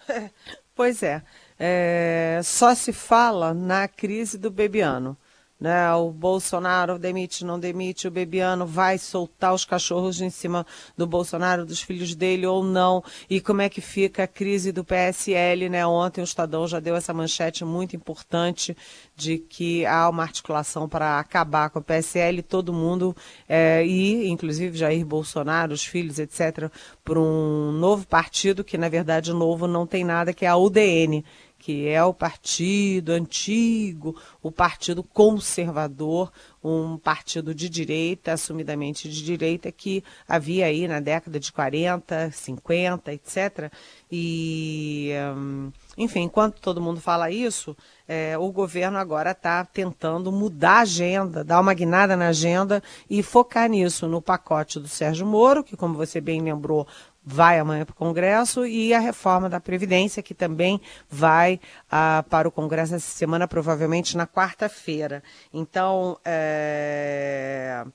pois 0.73 1.03
é. 1.03 1.21
é. 1.59 2.41
Só 2.43 2.73
se 2.73 2.91
fala 2.91 3.53
na 3.53 3.87
crise 3.87 4.37
do 4.37 4.49
Bebiano. 4.49 5.17
Né? 5.59 5.93
O 5.93 6.11
Bolsonaro 6.11 6.97
demite, 6.97 7.43
não 7.43 7.59
demite, 7.59 8.07
o 8.07 8.11
Bebiano 8.11 8.65
vai 8.65 8.97
soltar 8.97 9.53
os 9.53 9.65
cachorros 9.65 10.21
em 10.21 10.29
cima 10.29 10.65
do 10.97 11.05
Bolsonaro, 11.05 11.65
dos 11.65 11.81
filhos 11.81 12.15
dele 12.15 12.45
ou 12.45 12.63
não, 12.63 13.03
e 13.29 13.41
como 13.41 13.61
é 13.61 13.69
que 13.69 13.81
fica 13.81 14.23
a 14.23 14.27
crise 14.27 14.71
do 14.71 14.85
PSL, 14.85 15.67
né? 15.69 15.85
Ontem 15.85 16.21
o 16.21 16.23
Estadão 16.23 16.67
já 16.67 16.79
deu 16.79 16.95
essa 16.95 17.13
manchete 17.13 17.65
muito 17.65 17.95
importante 17.95 18.75
de 19.15 19.37
que 19.37 19.85
há 19.85 20.07
uma 20.07 20.23
articulação 20.23 20.87
para 20.87 21.19
acabar 21.19 21.69
com 21.69 21.79
o 21.79 21.83
PSL, 21.83 22.41
todo 22.41 22.71
mundo, 22.71 23.15
é, 23.47 23.85
e 23.85 24.29
inclusive 24.29 24.77
Jair 24.77 25.05
Bolsonaro, 25.05 25.73
os 25.73 25.83
filhos, 25.83 26.19
etc., 26.19 26.71
por 27.03 27.17
um 27.17 27.71
novo 27.71 28.07
partido 28.07 28.63
que, 28.63 28.77
na 28.77 28.87
verdade, 28.87 29.33
novo 29.33 29.67
não 29.67 29.85
tem 29.85 30.05
nada, 30.05 30.33
que 30.33 30.45
é 30.45 30.47
a 30.47 30.55
UDN, 30.55 31.23
que 31.59 31.87
é 31.89 32.01
o 32.01 32.13
partido 32.13 33.11
antigo, 33.11 34.15
o 34.41 34.49
partido 34.49 35.03
conservador, 35.03 36.31
um 36.63 36.97
partido 36.97 37.53
de 37.53 37.69
direita, 37.69 38.33
assumidamente 38.33 39.09
de 39.09 39.23
direita, 39.23 39.71
que 39.71 40.03
havia 40.27 40.65
aí 40.65 40.87
na 40.87 41.01
década 41.01 41.37
de 41.39 41.51
40, 41.51 42.31
50, 42.31 43.13
etc. 43.13 43.71
E, 44.09 45.11
hum, 45.35 45.71
enfim, 45.97 46.21
enquanto 46.21 46.61
todo 46.61 46.81
mundo 46.81 47.01
fala 47.01 47.29
isso, 47.29 47.75
é, 48.07 48.37
o 48.37 48.51
governo 48.51 48.97
agora 48.97 49.31
está 49.31 49.63
tentando 49.65 50.31
mudar 50.31 50.77
a 50.77 50.81
agenda, 50.81 51.43
dar 51.43 51.59
uma 51.59 51.73
guinada 51.73 52.15
na 52.15 52.29
agenda 52.29 52.81
e 53.09 53.21
focar 53.21 53.69
nisso, 53.69 54.07
no 54.07 54.21
pacote 54.21 54.79
do 54.79 54.87
Sérgio 54.87 55.27
Moro, 55.27 55.63
que, 55.63 55.75
como 55.75 55.95
você 55.95 56.21
bem 56.21 56.41
lembrou, 56.41 56.87
vai 57.31 57.59
amanhã 57.59 57.85
para 57.85 57.93
o 57.93 57.95
Congresso, 57.95 58.65
e 58.65 58.91
a 58.91 58.99
reforma 58.99 59.47
da 59.47 59.59
Previdência, 59.59 60.23
que 60.23 60.33
também 60.33 60.81
vai 61.07 61.59
ah, 61.89 62.25
para 62.27 62.47
o 62.47 62.51
Congresso 62.51 62.95
essa 62.95 63.11
semana, 63.11 63.47
provavelmente 63.47 64.17
na 64.17 64.25
quarta-feira. 64.25 65.21
Então, 65.53 66.17
é, 66.25 67.85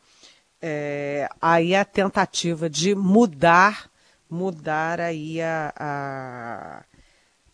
é, 0.63 1.29
aí 1.43 1.75
a 1.75 1.85
tentativa 1.85 2.71
de 2.71 2.95
mudar, 2.95 3.91
mudar 4.31 5.01
aí 5.01 5.43
a, 5.43 5.73
a, 5.77 6.85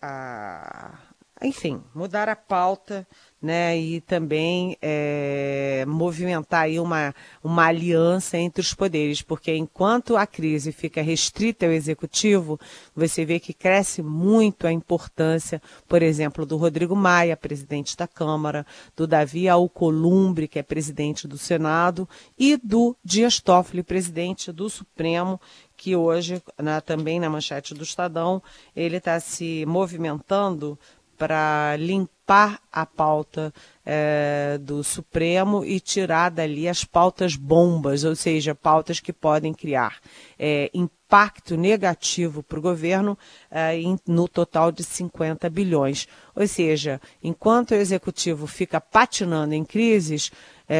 a 0.02 0.98
enfim, 1.42 1.82
mudar 1.94 2.28
a 2.28 2.36
pauta 2.36 3.06
né, 3.40 3.78
e 3.78 4.00
também 4.02 4.76
é, 4.82 5.84
movimentar 5.86 6.62
aí 6.62 6.78
uma, 6.78 7.14
uma 7.42 7.66
aliança 7.66 8.36
entre 8.36 8.60
os 8.60 8.74
poderes, 8.74 9.22
porque 9.22 9.54
enquanto 9.56 10.16
a 10.16 10.26
crise 10.26 10.72
fica 10.72 11.00
restrita 11.00 11.64
ao 11.64 11.72
executivo, 11.72 12.60
você 12.94 13.24
vê 13.24 13.40
que 13.40 13.54
cresce 13.54 14.02
muito 14.02 14.66
a 14.66 14.72
importância, 14.72 15.62
por 15.88 16.02
exemplo, 16.02 16.44
do 16.44 16.56
Rodrigo 16.56 16.94
Maia, 16.94 17.36
presidente 17.36 17.96
da 17.96 18.06
Câmara, 18.06 18.66
do 18.94 19.06
Davi 19.06 19.48
Alcolumbre, 19.48 20.46
que 20.46 20.58
é 20.58 20.62
presidente 20.62 21.26
do 21.26 21.38
Senado, 21.38 22.06
e 22.38 22.58
do 22.58 22.94
Dias 23.02 23.40
Toffoli, 23.40 23.82
presidente 23.82 24.52
do 24.52 24.68
Supremo, 24.68 25.40
que 25.80 25.96
hoje, 25.96 26.42
na, 26.58 26.78
também 26.82 27.18
na 27.18 27.30
manchete 27.30 27.72
do 27.72 27.82
Estadão, 27.82 28.42
ele 28.76 28.98
está 28.98 29.18
se 29.18 29.64
movimentando 29.64 30.78
para 31.20 31.76
limpar 31.76 32.58
a 32.72 32.86
pauta 32.86 33.52
é, 33.84 34.58
do 34.58 34.82
Supremo 34.82 35.62
e 35.62 35.78
tirar 35.78 36.30
dali 36.30 36.66
as 36.66 36.82
pautas 36.82 37.36
bombas, 37.36 38.04
ou 38.04 38.16
seja, 38.16 38.54
pautas 38.54 39.00
que 39.00 39.12
podem 39.12 39.52
criar 39.52 39.98
é, 40.38 40.70
impacto 40.72 41.58
negativo 41.58 42.42
para 42.42 42.58
o 42.58 42.62
governo 42.62 43.18
é, 43.50 43.78
no 44.08 44.26
total 44.26 44.72
de 44.72 44.82
50 44.82 45.50
bilhões. 45.50 46.08
Ou 46.34 46.46
seja, 46.48 46.98
enquanto 47.22 47.72
o 47.72 47.74
executivo 47.74 48.46
fica 48.46 48.80
patinando 48.80 49.52
em 49.52 49.62
crises, 49.62 50.32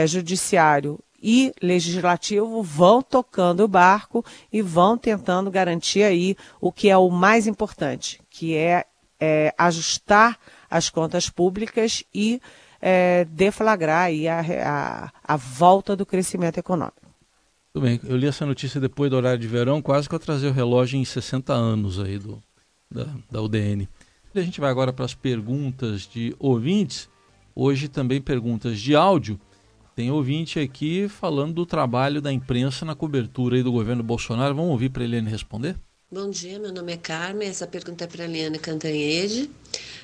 judiciário 0.07 0.99
e 1.23 1.53
legislativo 1.61 2.63
vão 2.63 3.03
tocando 3.03 3.65
o 3.65 3.69
barco 3.69 4.25
e 4.51 4.63
vão 4.63 4.97
tentando 4.97 5.51
garantir 5.51 6.03
aí 6.03 6.37
o 6.61 6.73
que 6.73 6.89
é 6.89 6.97
o 6.97 7.11
mais 7.11 7.47
importante, 7.47 8.21
que 8.31 8.57
é 8.57 8.87
é, 9.21 9.55
ajustar 9.59 10.39
as 10.71 10.89
contas 10.89 11.29
públicas 11.29 12.03
e 12.15 12.41
é, 12.81 13.27
deflagrar 13.27 14.05
aí 14.05 14.27
a, 14.27 14.41
a, 14.41 15.13
a, 15.35 15.37
volta 15.37 15.95
do 15.95 16.07
crescimento 16.07 16.59
econômico. 16.59 16.97
Tudo 17.73 17.85
bem, 17.85 18.01
eu 18.05 18.17
li 18.17 18.27
essa 18.27 18.47
notícia 18.47 18.81
depois 18.81 19.11
do 19.11 19.17
horário 19.17 19.39
de 19.39 19.47
verão, 19.47 19.83
quase 19.83 20.09
que 20.09 20.15
eu 20.15 20.19
trazia 20.19 20.49
o 20.49 20.53
relógio 20.53 20.99
em 20.99 21.05
60 21.05 21.53
anos 21.53 22.01
aí 22.01 22.19
do, 22.19 22.43
da, 22.91 23.07
da 23.31 23.43
UDN. 23.43 23.89
E 24.35 24.39
a 24.39 24.43
gente 24.43 24.61
vai 24.61 24.71
agora 24.71 24.93
para 24.93 25.05
as 25.05 25.15
perguntas 25.15 26.03
de 26.03 26.35
ouvintes, 26.39 27.09
hoje 27.55 27.89
também 27.89 28.21
perguntas 28.21 28.81
de 28.81 28.97
áudio. 28.97 29.39
Tem 29.95 30.11
ouvinte 30.11 30.59
aqui 30.59 31.09
falando 31.09 31.53
do 31.53 31.67
trabalho 31.67 32.23
da 32.23 32.33
imprensa 32.33 32.85
na 32.85 32.95
cobertura 32.95 33.57
aí 33.57 33.63
do 33.63 33.73
governo 33.73 34.03
Bolsonaro. 34.03 34.55
Vamos 34.55 34.71
ouvir 34.71 34.89
para 34.89 35.05
ele 35.05 35.21
responder? 35.21 35.77
Bom 36.13 36.29
dia, 36.29 36.59
meu 36.59 36.73
nome 36.73 36.93
é 36.93 36.97
Carmen. 36.97 37.49
Essa 37.49 37.69
pergunta 37.69 38.03
é 38.03 38.07
para 38.09 38.25
a 38.25 38.27
Liana 38.27 38.59
Cantanhede. 38.59 39.49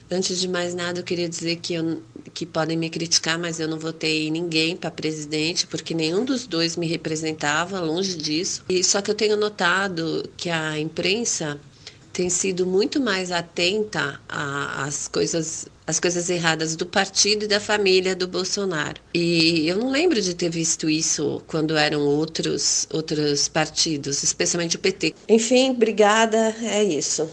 Antes 0.08 0.38
de 0.38 0.46
mais 0.46 0.72
nada, 0.72 1.00
eu 1.00 1.02
queria 1.02 1.28
dizer 1.28 1.56
que, 1.56 1.74
eu, 1.74 2.00
que 2.32 2.46
podem 2.46 2.76
me 2.76 2.88
criticar, 2.88 3.36
mas 3.36 3.58
eu 3.58 3.66
não 3.66 3.76
votei 3.76 4.30
ninguém 4.30 4.76
para 4.76 4.88
presidente, 4.88 5.66
porque 5.66 5.94
nenhum 5.94 6.24
dos 6.24 6.46
dois 6.46 6.76
me 6.76 6.86
representava, 6.86 7.80
longe 7.80 8.16
disso. 8.16 8.64
E 8.68 8.84
só 8.84 9.02
que 9.02 9.10
eu 9.10 9.16
tenho 9.16 9.36
notado 9.36 10.30
que 10.36 10.48
a 10.48 10.78
imprensa 10.78 11.58
tem 12.12 12.30
sido 12.30 12.64
muito 12.64 13.00
mais 13.00 13.32
atenta 13.32 14.20
às 14.28 15.08
coisas 15.08 15.66
as 15.86 16.00
coisas 16.00 16.28
erradas 16.28 16.74
do 16.74 16.84
partido 16.84 17.44
e 17.44 17.48
da 17.48 17.60
família 17.60 18.16
do 18.16 18.26
Bolsonaro. 18.26 19.00
E 19.14 19.68
eu 19.68 19.78
não 19.78 19.90
lembro 19.90 20.20
de 20.20 20.34
ter 20.34 20.50
visto 20.50 20.90
isso 20.90 21.42
quando 21.46 21.76
eram 21.76 22.00
outros 22.00 22.88
outros 22.92 23.48
partidos, 23.48 24.22
especialmente 24.22 24.76
o 24.76 24.80
PT. 24.80 25.14
Enfim, 25.28 25.70
obrigada, 25.70 26.54
é 26.62 26.82
isso. 26.82 27.30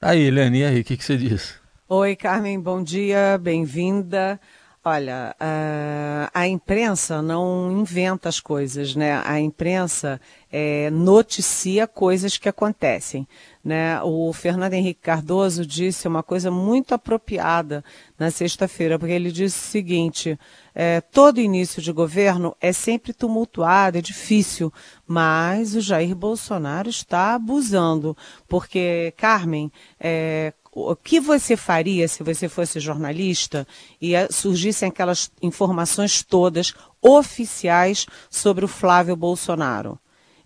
Aí, 0.00 0.22
Eliane, 0.22 0.60
e 0.60 0.64
aí, 0.64 0.80
o 0.80 0.84
que, 0.84 0.96
que 0.96 1.04
você 1.04 1.16
diz? 1.16 1.54
Oi, 1.88 2.16
Carmen, 2.16 2.58
bom 2.58 2.82
dia, 2.82 3.38
bem-vinda. 3.38 4.40
Olha, 4.84 5.36
a, 5.38 6.28
a, 6.34 6.48
imprensa 6.48 7.22
não 7.22 7.70
inventa 7.70 8.28
as 8.28 8.40
coisas, 8.40 8.96
né? 8.96 9.22
A 9.24 9.38
imprensa 9.38 10.20
é, 10.50 10.90
noticia 10.90 11.86
coisas 11.86 12.36
que 12.36 12.48
acontecem. 12.48 13.24
Né? 13.64 14.02
O 14.02 14.32
Fernando 14.32 14.72
Henrique 14.72 15.00
Cardoso 15.00 15.64
disse 15.64 16.08
uma 16.08 16.20
coisa 16.20 16.50
muito 16.50 16.94
apropriada 16.94 17.84
na 18.18 18.28
sexta-feira, 18.32 18.98
porque 18.98 19.12
ele 19.12 19.30
disse 19.30 19.56
o 19.56 19.70
seguinte: 19.70 20.36
é, 20.74 21.00
todo 21.00 21.40
início 21.40 21.80
de 21.80 21.92
governo 21.92 22.56
é 22.60 22.72
sempre 22.72 23.12
tumultuado, 23.12 23.98
é 23.98 24.00
difícil, 24.00 24.72
mas 25.06 25.76
o 25.76 25.80
Jair 25.80 26.16
Bolsonaro 26.16 26.90
está 26.90 27.34
abusando, 27.34 28.16
porque, 28.48 29.14
Carmen, 29.16 29.70
é, 30.00 30.52
o 30.74 30.96
que 30.96 31.20
você 31.20 31.56
faria 31.56 32.08
se 32.08 32.22
você 32.22 32.48
fosse 32.48 32.80
jornalista 32.80 33.66
e 34.00 34.12
surgissem 34.30 34.88
aquelas 34.88 35.30
informações 35.42 36.22
todas 36.22 36.72
oficiais 37.00 38.06
sobre 38.30 38.64
o 38.64 38.68
Flávio 38.68 39.14
Bolsonaro? 39.14 39.98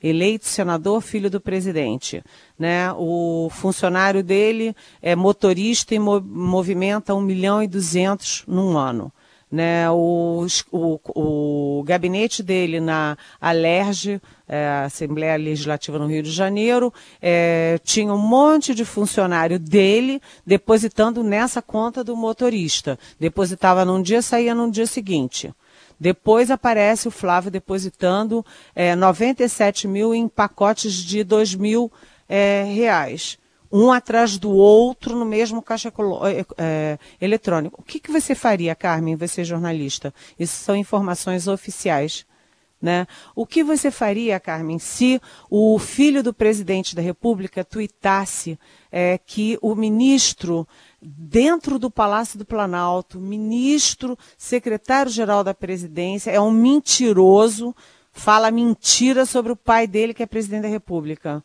Eleito 0.02 0.46
senador, 0.46 1.00
filho 1.00 1.30
do 1.30 1.40
presidente. 1.40 2.22
Né? 2.58 2.92
O 2.92 3.48
funcionário 3.50 4.22
dele 4.22 4.74
é 5.00 5.14
motorista 5.14 5.94
e 5.94 5.98
movimenta 5.98 7.14
1 7.14 7.20
milhão 7.20 7.62
e 7.62 7.68
200 7.68 8.44
num 8.46 8.76
ano 8.76 9.12
né, 9.50 9.88
o, 9.90 10.44
o, 10.72 11.00
o 11.14 11.82
gabinete 11.84 12.42
dele 12.42 12.80
na 12.80 13.16
Alerj, 13.40 14.20
é, 14.48 14.82
Assembleia 14.84 15.36
Legislativa 15.36 15.98
no 15.98 16.06
Rio 16.06 16.22
de 16.22 16.30
Janeiro, 16.30 16.92
é, 17.22 17.78
tinha 17.84 18.12
um 18.12 18.18
monte 18.18 18.74
de 18.74 18.84
funcionário 18.84 19.58
dele 19.58 20.20
depositando 20.44 21.22
nessa 21.22 21.62
conta 21.62 22.02
do 22.02 22.16
motorista. 22.16 22.98
Depositava 23.18 23.84
num 23.84 24.02
dia, 24.02 24.20
saía 24.20 24.54
num 24.54 24.70
dia 24.70 24.86
seguinte. 24.86 25.52
Depois 25.98 26.50
aparece 26.50 27.08
o 27.08 27.10
Flávio 27.10 27.50
depositando 27.50 28.44
é, 28.74 28.94
97 28.94 29.88
mil 29.88 30.14
em 30.14 30.28
pacotes 30.28 30.92
de 30.92 31.24
2 31.24 31.54
mil 31.54 31.90
é, 32.28 32.64
reais 32.64 33.38
um 33.76 33.92
atrás 33.92 34.38
do 34.38 34.50
outro 34.50 35.14
no 35.14 35.26
mesmo 35.26 35.60
caixa 35.60 35.92
é, 36.56 36.98
eletrônico. 37.20 37.80
O 37.80 37.84
que, 37.84 38.00
que 38.00 38.10
você 38.10 38.34
faria, 38.34 38.74
Carmen, 38.74 39.16
você 39.16 39.44
jornalista? 39.44 40.14
Isso 40.38 40.56
são 40.62 40.74
informações 40.74 41.46
oficiais. 41.46 42.24
Né? 42.80 43.06
O 43.34 43.46
que 43.46 43.64
você 43.64 43.90
faria, 43.90 44.38
Carmen, 44.38 44.78
se 44.78 45.20
o 45.50 45.78
filho 45.78 46.22
do 46.22 46.32
presidente 46.32 46.94
da 46.94 47.02
República 47.02 47.64
tuitasse 47.64 48.58
é, 48.90 49.18
que 49.18 49.58
o 49.60 49.74
ministro, 49.74 50.66
dentro 51.00 51.78
do 51.78 51.90
Palácio 51.90 52.38
do 52.38 52.44
Planalto, 52.44 53.18
ministro, 53.18 54.16
secretário-geral 54.38 55.42
da 55.42 55.54
presidência, 55.54 56.30
é 56.30 56.40
um 56.40 56.50
mentiroso, 56.50 57.74
fala 58.12 58.50
mentira 58.50 59.26
sobre 59.26 59.52
o 59.52 59.56
pai 59.56 59.86
dele, 59.86 60.14
que 60.14 60.22
é 60.22 60.26
presidente 60.26 60.62
da 60.62 60.68
República? 60.68 61.42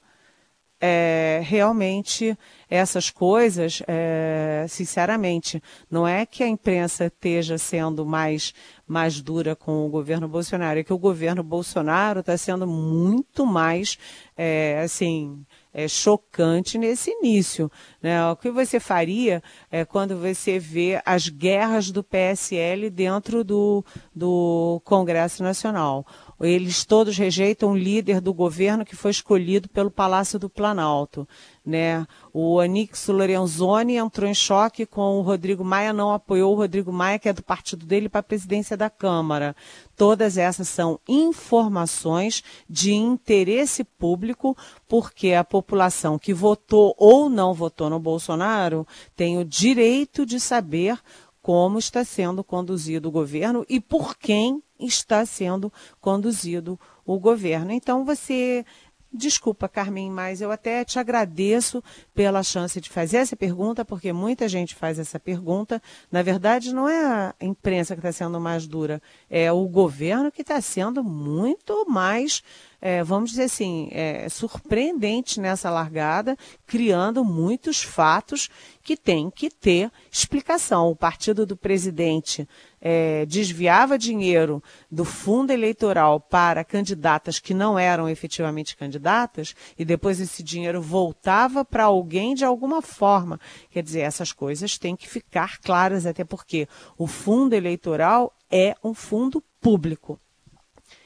É, 0.81 1.39
realmente 1.43 2.35
essas 2.67 3.11
coisas, 3.11 3.83
é, 3.87 4.65
sinceramente, 4.67 5.61
não 5.89 6.07
é 6.07 6.25
que 6.25 6.41
a 6.41 6.47
imprensa 6.47 7.05
esteja 7.05 7.57
sendo 7.57 8.03
mais, 8.03 8.53
mais 8.87 9.21
dura 9.21 9.55
com 9.55 9.85
o 9.85 9.89
governo 9.89 10.27
Bolsonaro, 10.27 10.79
é 10.79 10.83
que 10.83 10.93
o 10.93 10.97
governo 10.97 11.43
Bolsonaro 11.43 12.21
está 12.21 12.35
sendo 12.35 12.65
muito 12.65 13.45
mais, 13.45 13.97
é, 14.35 14.81
assim, 14.83 15.45
é, 15.73 15.87
chocante 15.87 16.77
nesse 16.77 17.11
início. 17.11 17.71
Né? 18.01 18.25
O 18.29 18.35
que 18.35 18.49
você 18.49 18.79
faria 18.79 19.41
é 19.69 19.85
quando 19.85 20.17
você 20.17 20.59
vê 20.59 21.01
as 21.05 21.29
guerras 21.29 21.91
do 21.91 22.03
PSL 22.03 22.89
dentro 22.89 23.43
do, 23.43 23.83
do 24.15 24.81
Congresso 24.83 25.43
Nacional? 25.43 26.05
Eles 26.41 26.83
todos 26.83 27.17
rejeitam 27.17 27.71
o 27.71 27.77
líder 27.77 28.19
do 28.19 28.33
governo 28.33 28.83
que 28.83 28.95
foi 28.95 29.11
escolhido 29.11 29.69
pelo 29.69 29.91
Palácio 29.91 30.39
do 30.39 30.49
Planalto. 30.49 31.27
Né? 31.63 32.05
O 32.33 32.59
Anix 32.59 33.07
Lorenzoni 33.07 33.97
entrou 33.97 34.27
em 34.27 34.33
choque 34.33 34.85
com 34.85 35.19
o 35.19 35.21
Rodrigo 35.21 35.63
Maia, 35.63 35.93
não 35.93 36.11
apoiou 36.11 36.53
o 36.53 36.57
Rodrigo 36.57 36.91
Maia, 36.91 37.19
que 37.19 37.29
é 37.29 37.33
do 37.33 37.43
partido 37.43 37.85
dele, 37.85 38.09
para 38.09 38.19
a 38.19 38.23
presidência 38.23 38.75
da 38.75 38.89
Câmara. 38.89 39.55
Todas 39.95 40.37
essas 40.37 40.67
são 40.67 40.99
informações 41.07 42.43
de 42.67 42.91
interesse 42.93 43.83
público, 43.83 44.57
porque 44.87 45.33
a 45.33 45.43
população 45.43 46.17
que 46.17 46.33
votou 46.33 46.95
ou 46.97 47.29
não 47.29 47.53
votou 47.53 47.89
no 47.89 47.99
Bolsonaro 47.99 48.87
tem 49.15 49.37
o 49.37 49.45
direito 49.45 50.25
de 50.25 50.39
saber 50.39 50.99
como 51.41 51.79
está 51.79 52.03
sendo 52.03 52.43
conduzido 52.43 53.09
o 53.09 53.11
governo 53.11 53.65
e 53.67 53.79
por 53.79 54.15
quem 54.15 54.61
está 54.81 55.25
sendo 55.25 55.71
conduzido 55.99 56.79
o 57.05 57.19
governo. 57.19 57.71
Então 57.71 58.05
você 58.05 58.65
Desculpa, 59.13 59.67
Carmen, 59.67 60.09
mas 60.09 60.39
eu 60.39 60.51
até 60.51 60.85
te 60.85 60.97
agradeço 60.97 61.83
pela 62.15 62.41
chance 62.41 62.79
de 62.79 62.89
fazer 62.89 63.17
essa 63.17 63.35
pergunta, 63.35 63.83
porque 63.83 64.13
muita 64.13 64.47
gente 64.47 64.73
faz 64.73 64.97
essa 64.97 65.19
pergunta. 65.19 65.81
Na 66.09 66.21
verdade, 66.21 66.73
não 66.73 66.87
é 66.87 67.03
a 67.03 67.35
imprensa 67.41 67.93
que 67.93 67.99
está 67.99 68.13
sendo 68.13 68.39
mais 68.39 68.65
dura, 68.65 69.01
é 69.29 69.51
o 69.51 69.67
governo 69.67 70.31
que 70.31 70.41
está 70.41 70.61
sendo 70.61 71.03
muito 71.03 71.85
mais 71.89 72.41
é, 72.81 73.03
vamos 73.03 73.29
dizer 73.29 73.43
assim, 73.43 73.89
é, 73.91 74.27
surpreendente 74.27 75.39
nessa 75.39 75.69
largada, 75.69 76.35
criando 76.65 77.23
muitos 77.23 77.83
fatos 77.83 78.49
que 78.81 78.97
têm 78.97 79.29
que 79.29 79.51
ter 79.51 79.91
explicação. 80.11 80.89
O 80.89 80.95
partido 80.95 81.45
do 81.45 81.55
presidente 81.55 82.49
é, 82.81 83.25
desviava 83.27 83.97
dinheiro 83.97 84.61
do 84.89 85.05
fundo 85.05 85.51
eleitoral 85.51 86.19
para 86.19 86.63
candidatas 86.63 87.37
que 87.37 87.53
não 87.53 87.77
eram 87.77 88.09
efetivamente 88.09 88.75
candidatas 88.75 89.55
e 89.77 89.85
depois 89.85 90.19
esse 90.19 90.41
dinheiro 90.41 90.81
voltava 90.81 91.63
para 91.63 91.83
alguém 91.83 92.33
de 92.33 92.43
alguma 92.43 92.81
forma. 92.81 93.39
Quer 93.69 93.83
dizer, 93.83 93.99
essas 93.99 94.33
coisas 94.33 94.79
têm 94.79 94.95
que 94.95 95.07
ficar 95.07 95.59
claras, 95.59 96.07
até 96.07 96.23
porque 96.23 96.67
o 96.97 97.05
fundo 97.05 97.53
eleitoral 97.53 98.35
é 98.49 98.75
um 98.83 98.93
fundo 98.93 99.43
público. 99.61 100.19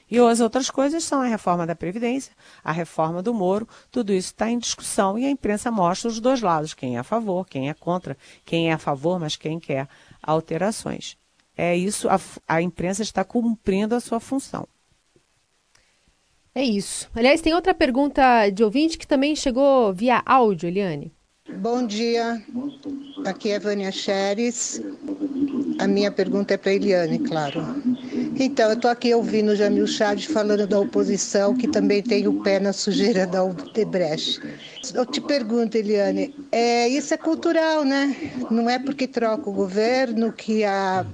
E 0.09 0.19
as 0.19 0.39
outras 0.39 0.69
coisas 0.69 1.03
são 1.03 1.21
a 1.21 1.25
reforma 1.25 1.65
da 1.65 1.75
Previdência, 1.75 2.31
a 2.63 2.71
reforma 2.71 3.23
do 3.23 3.33
Moro, 3.33 3.67
tudo 3.89 4.13
isso 4.13 4.27
está 4.27 4.49
em 4.49 4.59
discussão 4.59 5.17
e 5.17 5.25
a 5.25 5.29
imprensa 5.29 5.71
mostra 5.71 6.09
os 6.09 6.19
dois 6.19 6.41
lados, 6.41 6.75
quem 6.75 6.95
é 6.95 6.99
a 6.99 7.03
favor, 7.03 7.45
quem 7.47 7.69
é 7.69 7.73
contra, 7.73 8.15
quem 8.45 8.69
é 8.69 8.73
a 8.73 8.77
favor, 8.77 9.19
mas 9.19 9.35
quem 9.35 9.59
quer 9.59 9.89
alterações. 10.21 11.17
É 11.57 11.75
isso, 11.75 12.09
a, 12.09 12.19
a 12.47 12.61
imprensa 12.61 13.01
está 13.01 13.23
cumprindo 13.23 13.95
a 13.95 13.99
sua 13.99 14.19
função. 14.19 14.67
É 16.53 16.63
isso. 16.63 17.09
Aliás, 17.13 17.41
tem 17.41 17.53
outra 17.53 17.73
pergunta 17.73 18.49
de 18.49 18.63
ouvinte 18.63 18.97
que 18.97 19.05
também 19.05 19.35
chegou 19.35 19.93
via 19.93 20.21
áudio, 20.25 20.67
Eliane. 20.67 21.13
Bom 21.57 21.85
dia, 21.85 22.41
aqui 23.25 23.51
é 23.51 23.59
Vânia 23.59 23.91
Xeres. 23.91 24.81
A 25.77 25.87
minha 25.87 26.11
pergunta 26.11 26.53
é 26.53 26.57
para 26.57 26.73
Eliane, 26.73 27.19
claro. 27.19 27.61
Então, 28.37 28.69
eu 28.69 28.73
estou 28.73 28.91
aqui 28.91 29.13
ouvindo 29.13 29.51
o 29.51 29.55
Jamil 29.55 29.87
Chad 29.87 30.25
falando 30.25 30.67
da 30.67 30.79
oposição, 30.79 31.55
que 31.55 31.67
também 31.67 32.01
tem 32.01 32.27
o 32.27 32.41
pé 32.41 32.59
na 32.59 32.73
sujeira 32.73 33.25
da 33.25 33.43
Odebrecht. 33.43 34.41
Eu 34.93 35.05
te 35.05 35.21
pergunto, 35.21 35.77
Eliane, 35.77 36.35
é, 36.51 36.87
isso 36.87 37.13
é 37.13 37.17
cultural, 37.17 37.83
né? 37.83 38.15
Não 38.51 38.69
é 38.69 38.77
porque 38.77 39.07
troca 39.07 39.49
o 39.49 39.53
governo 39.53 40.31
que 40.33 40.63
a, 40.63 41.05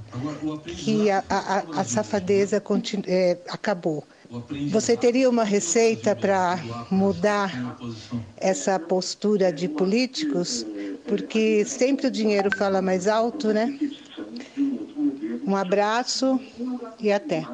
que 0.65 1.09
a, 1.09 1.23
a, 1.29 1.81
a 1.81 1.83
safadeza 1.83 2.59
continu, 2.59 3.03
é, 3.07 3.37
acabou. 3.49 4.03
Você 4.69 4.95
teria 4.95 5.29
uma 5.29 5.43
receita 5.43 6.15
para 6.15 6.57
mudar 6.89 7.77
essa 8.37 8.79
postura 8.79 9.51
de 9.51 9.67
políticos? 9.67 10.65
Porque 11.05 11.65
sempre 11.65 12.07
o 12.07 12.11
dinheiro 12.11 12.49
fala 12.55 12.81
mais 12.81 13.07
alto, 13.07 13.53
né? 13.53 13.77
Um 15.51 15.57
abraço 15.57 16.39
e 16.97 17.11
até. 17.11 17.45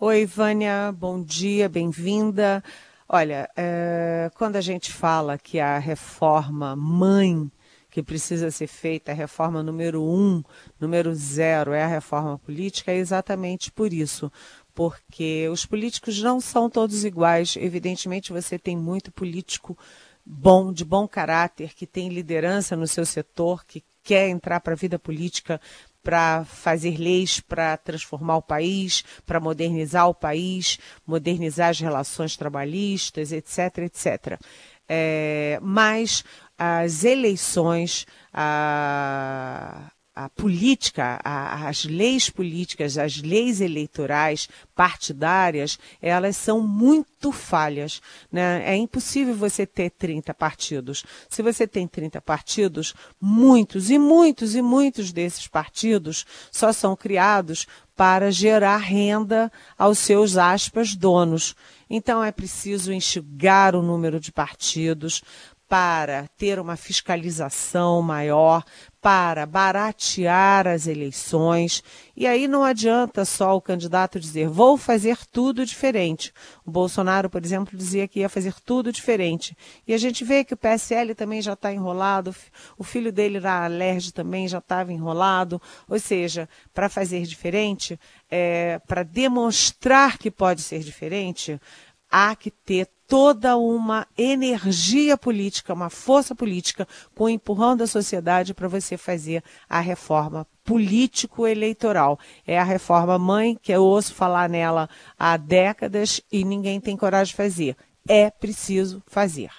Oi, 0.00 0.24
Vânia, 0.24 0.90
bom 0.90 1.22
dia, 1.22 1.68
bem-vinda. 1.68 2.64
Olha, 3.06 3.46
é, 3.54 4.30
quando 4.34 4.56
a 4.56 4.62
gente 4.62 4.90
fala 4.90 5.36
que 5.36 5.60
a 5.60 5.78
reforma 5.78 6.74
mãe 6.74 7.52
que 7.90 8.02
precisa 8.02 8.50
ser 8.50 8.68
feita, 8.68 9.12
a 9.12 9.14
reforma 9.14 9.62
número 9.62 10.02
um, 10.02 10.42
número 10.80 11.14
zero, 11.14 11.74
é 11.74 11.82
a 11.82 11.86
reforma 11.86 12.38
política, 12.38 12.90
é 12.90 12.96
exatamente 12.96 13.70
por 13.70 13.92
isso. 13.92 14.32
Porque 14.74 15.46
os 15.52 15.66
políticos 15.66 16.22
não 16.22 16.40
são 16.40 16.70
todos 16.70 17.04
iguais. 17.04 17.54
Evidentemente, 17.58 18.32
você 18.32 18.58
tem 18.58 18.78
muito 18.78 19.12
político 19.12 19.76
bom, 20.24 20.72
de 20.72 20.86
bom 20.86 21.06
caráter, 21.06 21.74
que 21.74 21.86
tem 21.86 22.08
liderança 22.08 22.74
no 22.74 22.86
seu 22.86 23.04
setor, 23.04 23.66
que 23.66 23.84
quer 24.08 24.30
entrar 24.30 24.60
para 24.60 24.72
a 24.72 24.76
vida 24.76 24.98
política 24.98 25.60
para 26.02 26.44
fazer 26.44 26.96
leis 26.96 27.40
para 27.40 27.76
transformar 27.76 28.36
o 28.36 28.42
país, 28.42 29.04
para 29.26 29.40
modernizar 29.40 30.08
o 30.08 30.14
país, 30.14 30.78
modernizar 31.06 31.70
as 31.70 31.80
relações 31.80 32.36
trabalhistas, 32.36 33.32
etc, 33.32 33.78
etc. 33.78 34.40
É, 34.88 35.58
mas 35.62 36.24
as 36.56 37.04
eleições, 37.04 38.06
a, 38.32 39.90
a 40.18 40.28
política, 40.28 41.20
a, 41.22 41.68
as 41.68 41.84
leis 41.84 42.28
políticas, 42.28 42.98
as 42.98 43.18
leis 43.18 43.60
eleitorais 43.60 44.48
partidárias, 44.74 45.78
elas 46.02 46.36
são 46.36 46.60
muito 46.60 47.30
falhas. 47.30 48.02
Né? 48.30 48.64
É 48.68 48.74
impossível 48.74 49.32
você 49.36 49.64
ter 49.64 49.90
30 49.90 50.34
partidos. 50.34 51.04
Se 51.28 51.40
você 51.40 51.68
tem 51.68 51.86
30 51.86 52.20
partidos, 52.20 52.94
muitos 53.20 53.90
e 53.90 53.98
muitos 53.98 54.56
e 54.56 54.60
muitos 54.60 55.12
desses 55.12 55.46
partidos 55.46 56.26
só 56.50 56.72
são 56.72 56.96
criados 56.96 57.64
para 57.94 58.32
gerar 58.32 58.78
renda 58.78 59.52
aos 59.78 60.00
seus 60.00 60.36
aspas 60.36 60.96
donos. 60.96 61.54
Então 61.88 62.24
é 62.24 62.32
preciso 62.32 62.92
enxugar 62.92 63.76
o 63.76 63.82
número 63.82 64.18
de 64.18 64.32
partidos, 64.32 65.22
para 65.68 66.26
ter 66.28 66.58
uma 66.58 66.76
fiscalização 66.76 68.00
maior, 68.00 68.64
para 69.00 69.46
baratear 69.46 70.66
as 70.66 70.86
eleições. 70.86 71.84
E 72.16 72.26
aí 72.26 72.48
não 72.48 72.64
adianta 72.64 73.24
só 73.24 73.56
o 73.56 73.60
candidato 73.60 74.18
dizer, 74.18 74.48
vou 74.48 74.76
fazer 74.76 75.18
tudo 75.30 75.64
diferente. 75.64 76.32
O 76.66 76.70
Bolsonaro, 76.70 77.30
por 77.30 77.44
exemplo, 77.44 77.78
dizia 77.78 78.08
que 78.08 78.20
ia 78.20 78.28
fazer 78.28 78.54
tudo 78.64 78.92
diferente. 78.92 79.56
E 79.86 79.94
a 79.94 79.98
gente 79.98 80.24
vê 80.24 80.44
que 80.44 80.54
o 80.54 80.56
PSL 80.56 81.14
também 81.14 81.40
já 81.40 81.52
está 81.52 81.72
enrolado, 81.72 82.34
o 82.76 82.82
filho 82.82 83.12
dele 83.12 83.38
na 83.38 83.64
Alerj 83.64 84.12
também 84.12 84.48
já 84.48 84.58
estava 84.58 84.92
enrolado. 84.92 85.62
Ou 85.88 85.98
seja, 86.00 86.48
para 86.74 86.88
fazer 86.88 87.22
diferente, 87.22 87.98
é, 88.28 88.80
para 88.86 89.04
demonstrar 89.04 90.18
que 90.18 90.30
pode 90.30 90.60
ser 90.60 90.80
diferente, 90.80 91.60
há 92.10 92.34
que 92.34 92.50
ter 92.50 92.88
toda 93.08 93.56
uma 93.56 94.06
energia 94.16 95.16
política, 95.16 95.72
uma 95.72 95.88
força 95.88 96.34
política, 96.34 96.86
com 97.14 97.24
o 97.24 97.28
empurrão 97.28 97.74
da 97.74 97.86
sociedade 97.86 98.52
para 98.52 98.68
você 98.68 98.98
fazer 98.98 99.42
a 99.68 99.80
reforma 99.80 100.46
político-eleitoral. 100.62 102.18
É 102.46 102.58
a 102.58 102.64
reforma 102.64 103.18
mãe, 103.18 103.58
que 103.60 103.72
eu 103.72 103.82
ouço 103.82 104.14
falar 104.14 104.48
nela 104.50 104.90
há 105.18 105.38
décadas 105.38 106.20
e 106.30 106.44
ninguém 106.44 106.78
tem 106.78 106.96
coragem 106.96 107.30
de 107.30 107.36
fazer. 107.36 107.76
É 108.06 108.30
preciso 108.30 109.02
fazer. 109.06 109.50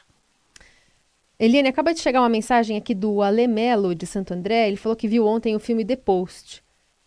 Eliane, 1.39 1.69
acaba 1.69 1.93
de 1.93 2.01
chegar 2.01 2.21
uma 2.21 2.29
mensagem 2.29 2.77
aqui 2.77 2.93
do 2.93 3.21
Alemelo 3.23 3.95
de 3.95 4.05
Santo 4.05 4.33
André. 4.33 4.67
Ele 4.67 4.77
falou 4.77 4.95
que 4.95 5.07
viu 5.07 5.25
ontem 5.25 5.55
o 5.55 5.59
filme 5.59 5.83
The 5.83 5.95
Post. 5.95 6.61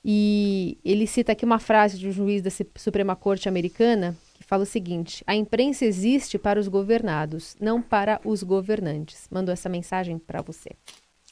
E 0.04 0.78
ele 0.84 1.06
cita 1.06 1.30
aqui 1.30 1.44
uma 1.44 1.60
frase 1.60 1.96
de 1.96 2.08
um 2.08 2.12
juiz 2.12 2.42
da 2.42 2.50
Suprema 2.76 3.14
Corte 3.14 3.48
americana 3.48 4.16
fala 4.52 4.64
o 4.64 4.66
seguinte: 4.66 5.24
a 5.26 5.34
imprensa 5.34 5.86
existe 5.86 6.38
para 6.38 6.60
os 6.60 6.68
governados, 6.68 7.56
não 7.58 7.80
para 7.80 8.20
os 8.22 8.42
governantes. 8.42 9.26
Mandou 9.30 9.50
essa 9.50 9.66
mensagem 9.66 10.18
para 10.18 10.42
você. 10.42 10.72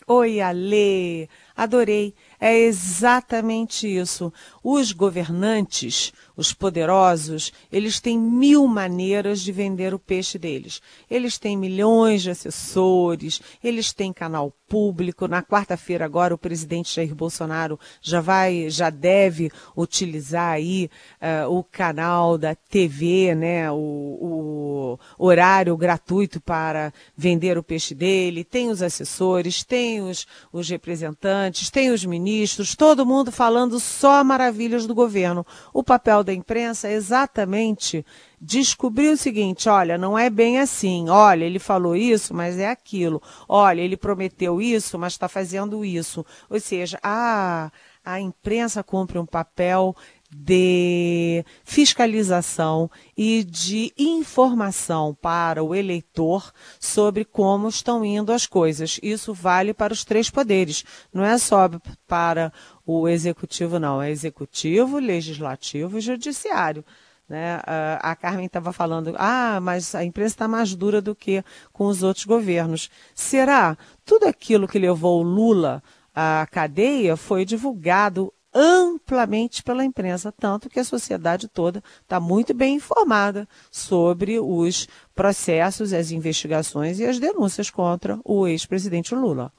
Oi, 0.06 0.40
Ale! 0.40 1.28
Adorei. 1.60 2.14
É 2.40 2.58
exatamente 2.58 3.86
isso. 3.86 4.32
Os 4.64 4.92
governantes, 4.92 6.10
os 6.34 6.54
poderosos, 6.54 7.52
eles 7.70 8.00
têm 8.00 8.18
mil 8.18 8.66
maneiras 8.66 9.42
de 9.42 9.52
vender 9.52 9.92
o 9.92 9.98
peixe 9.98 10.38
deles. 10.38 10.80
Eles 11.10 11.36
têm 11.36 11.58
milhões 11.58 12.22
de 12.22 12.30
assessores, 12.30 13.42
eles 13.62 13.92
têm 13.92 14.10
canal 14.10 14.50
público. 14.70 15.26
Na 15.26 15.42
quarta-feira 15.42 16.04
agora 16.04 16.32
o 16.32 16.38
presidente 16.38 16.94
Jair 16.94 17.12
Bolsonaro 17.12 17.78
já 18.00 18.20
vai, 18.20 18.70
já 18.70 18.88
deve 18.88 19.50
utilizar 19.76 20.52
aí 20.52 20.88
uh, 21.20 21.52
o 21.52 21.64
canal 21.64 22.38
da 22.38 22.54
TV, 22.54 23.34
né, 23.34 23.70
o, 23.70 24.96
o 25.18 25.26
horário 25.26 25.76
gratuito 25.76 26.40
para 26.40 26.92
vender 27.16 27.58
o 27.58 27.64
peixe 27.64 27.94
dele. 27.94 28.44
Tem 28.44 28.70
os 28.70 28.80
assessores, 28.80 29.64
tem 29.64 30.00
os, 30.00 30.26
os 30.52 30.70
representantes, 30.70 31.49
tem 31.70 31.90
os 31.90 32.04
ministros, 32.04 32.76
todo 32.76 33.04
mundo 33.04 33.32
falando 33.32 33.80
só 33.80 34.22
maravilhas 34.22 34.86
do 34.86 34.94
governo. 34.94 35.44
O 35.72 35.82
papel 35.82 36.22
da 36.22 36.32
imprensa 36.32 36.88
é 36.88 36.92
exatamente 36.92 38.04
descobrir 38.40 39.08
o 39.08 39.16
seguinte: 39.16 39.68
olha, 39.68 39.98
não 39.98 40.18
é 40.18 40.30
bem 40.30 40.60
assim. 40.60 41.08
Olha, 41.08 41.44
ele 41.44 41.58
falou 41.58 41.96
isso, 41.96 42.32
mas 42.32 42.58
é 42.58 42.68
aquilo. 42.68 43.20
Olha, 43.48 43.80
ele 43.80 43.96
prometeu 43.96 44.62
isso, 44.62 44.98
mas 44.98 45.14
está 45.14 45.28
fazendo 45.28 45.84
isso. 45.84 46.24
Ou 46.48 46.60
seja, 46.60 46.98
a, 47.02 47.70
a 48.04 48.20
imprensa 48.20 48.82
cumpre 48.82 49.18
um 49.18 49.26
papel 49.26 49.96
de 50.30 51.44
fiscalização 51.64 52.90
e 53.16 53.42
de 53.42 53.92
informação 53.98 55.16
para 55.20 55.62
o 55.62 55.74
eleitor 55.74 56.52
sobre 56.78 57.24
como 57.24 57.68
estão 57.68 58.04
indo 58.04 58.32
as 58.32 58.46
coisas. 58.46 59.00
Isso 59.02 59.34
vale 59.34 59.74
para 59.74 59.92
os 59.92 60.04
três 60.04 60.30
poderes, 60.30 60.84
não 61.12 61.24
é 61.24 61.36
só 61.36 61.68
para 62.06 62.52
o 62.86 63.08
executivo, 63.08 63.78
não. 63.78 64.00
É 64.00 64.10
executivo, 64.10 64.98
legislativo 64.98 65.98
e 65.98 66.00
judiciário. 66.00 66.84
Né? 67.28 67.60
A 68.00 68.16
Carmen 68.16 68.46
estava 68.46 68.72
falando, 68.72 69.14
ah, 69.16 69.60
mas 69.62 69.94
a 69.94 70.04
imprensa 70.04 70.34
está 70.34 70.48
mais 70.48 70.74
dura 70.74 71.00
do 71.00 71.14
que 71.14 71.44
com 71.72 71.86
os 71.86 72.02
outros 72.02 72.24
governos. 72.24 72.90
Será? 73.14 73.78
Tudo 74.04 74.26
aquilo 74.26 74.66
que 74.66 74.80
levou 74.80 75.20
o 75.20 75.22
Lula 75.22 75.80
à 76.12 76.46
cadeia 76.50 77.16
foi 77.16 77.44
divulgado 77.44 78.32
amplamente 78.54 79.62
pela 79.62 79.84
imprensa, 79.84 80.32
tanto 80.32 80.68
que 80.68 80.80
a 80.80 80.84
sociedade 80.84 81.48
toda 81.48 81.82
está 82.02 82.18
muito 82.18 82.52
bem 82.52 82.76
informada 82.76 83.48
sobre 83.70 84.38
os 84.38 84.88
processos, 85.14 85.92
as 85.92 86.10
investigações 86.10 86.98
e 86.98 87.04
as 87.04 87.18
denúncias 87.18 87.70
contra 87.70 88.18
o 88.24 88.46
ex-presidente 88.46 89.14
Lula. 89.14 89.52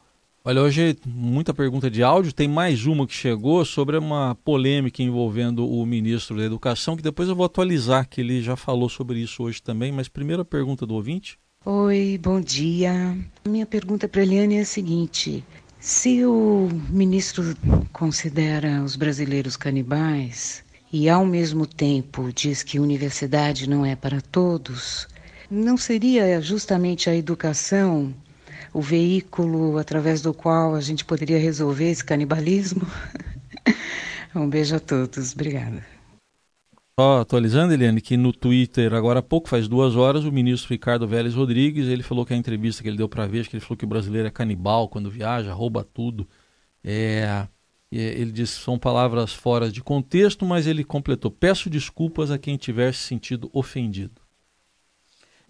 Olha, 0.43 0.63
hoje 0.63 0.97
muita 1.05 1.53
pergunta 1.53 1.89
de 1.89 2.01
áudio. 2.01 2.33
Tem 2.33 2.47
mais 2.47 2.87
uma 2.87 3.05
que 3.05 3.13
chegou 3.13 3.63
sobre 3.63 3.95
uma 3.95 4.35
polêmica 4.43 5.03
envolvendo 5.03 5.69
o 5.69 5.85
ministro 5.85 6.35
da 6.35 6.43
Educação, 6.43 6.97
que 6.97 7.03
depois 7.03 7.29
eu 7.29 7.35
vou 7.35 7.45
atualizar, 7.45 8.09
que 8.09 8.21
ele 8.21 8.41
já 8.41 8.55
falou 8.55 8.89
sobre 8.89 9.19
isso 9.19 9.43
hoje 9.43 9.61
também. 9.61 9.91
Mas 9.91 10.07
primeiro 10.07 10.41
a 10.41 10.45
pergunta 10.45 10.83
do 10.83 10.95
ouvinte. 10.95 11.37
Oi, 11.63 12.19
bom 12.19 12.41
dia. 12.41 13.15
Minha 13.47 13.67
pergunta 13.67 14.07
para 14.07 14.21
a 14.21 14.23
Eliane 14.23 14.55
é 14.55 14.61
a 14.61 14.65
seguinte: 14.65 15.43
se 15.81 16.23
o 16.23 16.69
ministro 16.89 17.57
considera 17.91 18.83
os 18.83 18.95
brasileiros 18.95 19.57
canibais 19.57 20.63
e 20.93 21.09
ao 21.09 21.25
mesmo 21.25 21.65
tempo 21.65 22.31
diz 22.31 22.61
que 22.61 22.79
universidade 22.79 23.67
não 23.67 23.83
é 23.83 23.95
para 23.95 24.21
todos, 24.21 25.07
não 25.49 25.75
seria 25.75 26.39
justamente 26.39 27.09
a 27.09 27.15
educação 27.15 28.13
o 28.71 28.79
veículo 28.79 29.79
através 29.79 30.21
do 30.21 30.35
qual 30.35 30.75
a 30.75 30.81
gente 30.81 31.03
poderia 31.03 31.39
resolver 31.39 31.89
esse 31.89 32.05
canibalismo. 32.05 32.85
um 34.35 34.47
beijo 34.47 34.75
a 34.75 34.79
todos. 34.79 35.33
Obrigada. 35.33 35.83
Só 37.01 37.21
atualizando, 37.21 37.73
Eliane, 37.73 37.99
que 37.99 38.15
no 38.15 38.31
Twitter, 38.31 38.93
agora 38.93 39.21
há 39.21 39.23
pouco, 39.23 39.49
faz 39.49 39.67
duas 39.67 39.95
horas, 39.95 40.23
o 40.23 40.31
ministro 40.31 40.69
Ricardo 40.69 41.07
Vélez 41.07 41.33
Rodrigues, 41.33 41.87
ele 41.87 42.03
falou 42.03 42.23
que 42.23 42.31
a 42.31 42.37
entrevista 42.37 42.83
que 42.83 42.89
ele 42.89 42.97
deu 42.97 43.09
para 43.09 43.23
a 43.23 43.27
Veja, 43.27 43.49
que 43.49 43.55
ele 43.55 43.65
falou 43.65 43.75
que 43.75 43.85
o 43.85 43.87
brasileiro 43.87 44.27
é 44.27 44.31
canibal 44.31 44.87
quando 44.87 45.09
viaja, 45.09 45.51
rouba 45.51 45.83
tudo. 45.83 46.29
É, 46.83 47.47
ele 47.91 48.31
disse 48.31 48.59
que 48.59 48.65
são 48.65 48.77
palavras 48.77 49.33
fora 49.33 49.71
de 49.71 49.81
contexto, 49.81 50.45
mas 50.45 50.67
ele 50.67 50.83
completou: 50.83 51.31
peço 51.31 51.71
desculpas 51.71 52.29
a 52.29 52.37
quem 52.37 52.55
tiver 52.55 52.93
se 52.93 52.99
sentido 52.99 53.49
ofendido. 53.51 54.21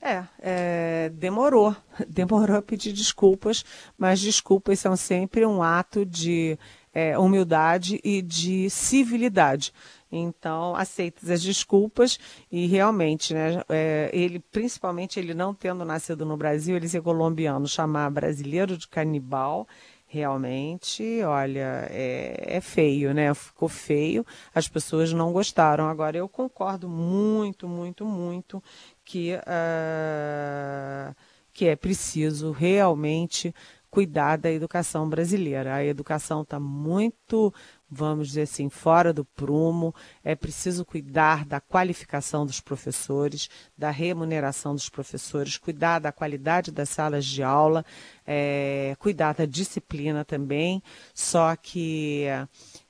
É, 0.01 0.23
é, 0.39 1.09
demorou, 1.09 1.75
demorou 2.07 2.55
a 2.55 2.61
pedir 2.61 2.93
desculpas, 2.93 3.65
mas 3.97 4.21
desculpas 4.21 4.79
são 4.79 4.95
sempre 4.95 5.45
um 5.45 5.61
ato 5.61 6.05
de 6.05 6.57
é, 6.93 7.17
humildade 7.19 7.99
e 8.05 8.21
de 8.21 8.69
civilidade. 8.69 9.73
Então, 10.12 10.76
aceitas 10.76 11.30
as 11.30 11.41
desculpas 11.41 12.19
e 12.52 12.67
realmente, 12.67 13.34
né, 13.34 13.63
é, 13.69 14.10
ele, 14.13 14.39
principalmente 14.39 15.19
ele 15.19 15.34
não 15.34 15.54
tendo 15.54 15.86
nascido 15.86 16.26
no 16.26 16.36
Brasil, 16.36 16.76
ele 16.76 16.89
ser 16.89 17.02
colombiano, 17.02 17.67
chamar 17.67 18.10
brasileiro 18.10 18.78
de 18.78 18.88
canibal, 18.88 19.67
realmente, 20.12 21.24
olha, 21.24 21.88
é, 21.89 22.58
é, 22.58 22.60
feio, 22.60 23.13
né? 23.13 23.34
Ficou 23.34 23.69
feio, 23.69 24.26
as 24.54 24.67
pessoas 24.67 25.13
não 25.13 25.32
gostaram. 25.32 25.88
Agora, 25.88 26.17
eu 26.17 26.28
concordo 26.28 26.89
muito, 26.89 27.65
muito, 27.65 28.06
muito 28.06 28.62
que, 29.06 29.34
uh, 29.36 31.15
que 31.54 31.65
é 31.65 31.78
preciso 31.78 32.52
realmente 32.52 33.56
cuidar 33.89 34.38
da 34.38 34.52
educação 34.52 35.08
brasileira. 35.08 35.76
A 35.76 35.86
educação 35.86 36.41
está 36.41 36.60
muito, 36.60 37.54
vamos 37.91 38.30
dizer 38.30 38.43
assim, 38.43 38.69
fora 38.69 39.12
do 39.12 39.25
prumo. 39.25 39.93
É 40.23 40.34
preciso 40.34 40.86
cuidar 40.86 41.45
da 41.45 41.60
qualificação 41.60 42.45
dos 42.45 42.62
professores, 42.62 43.49
da 43.77 43.91
remuneração 43.91 44.73
dos 44.73 44.88
professores, 44.88 45.58
cuidar 45.58 45.99
da 45.99 46.12
qualidade 46.12 46.71
das 46.71 46.88
salas 46.88 47.25
de 47.25 47.43
aula, 47.43 47.86
é, 48.25 48.95
cuidar 48.97 49.34
da 49.34 49.45
disciplina 49.45 50.23
também. 50.23 50.82
Só 51.13 51.54
que 51.58 52.27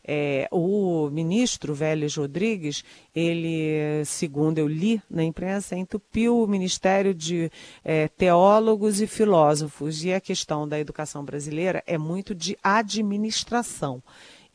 é, 0.04 0.48
o 0.52 1.10
ministro 1.10 1.74
Vélez 1.74 2.16
Rodrigues, 2.16 2.84
ele, 3.16 4.04
segundo 4.06 4.60
eu 4.60 4.68
li 4.68 5.02
na 5.10 5.24
imprensa, 5.24 5.76
entupiu 5.76 6.44
o 6.44 6.48
Ministério 6.48 7.14
de 7.14 7.52
é, 7.84 8.08
Teólogos 8.08 9.02
e 9.02 9.08
Filósofos. 9.08 10.04
E 10.04 10.14
a 10.14 10.22
questão 10.22 10.68
da 10.68 10.80
educação 10.80 11.26
brasileira 11.26 11.84
é 11.88 11.98
muito 11.98 12.36
de 12.36 12.58
administração. 12.62 14.04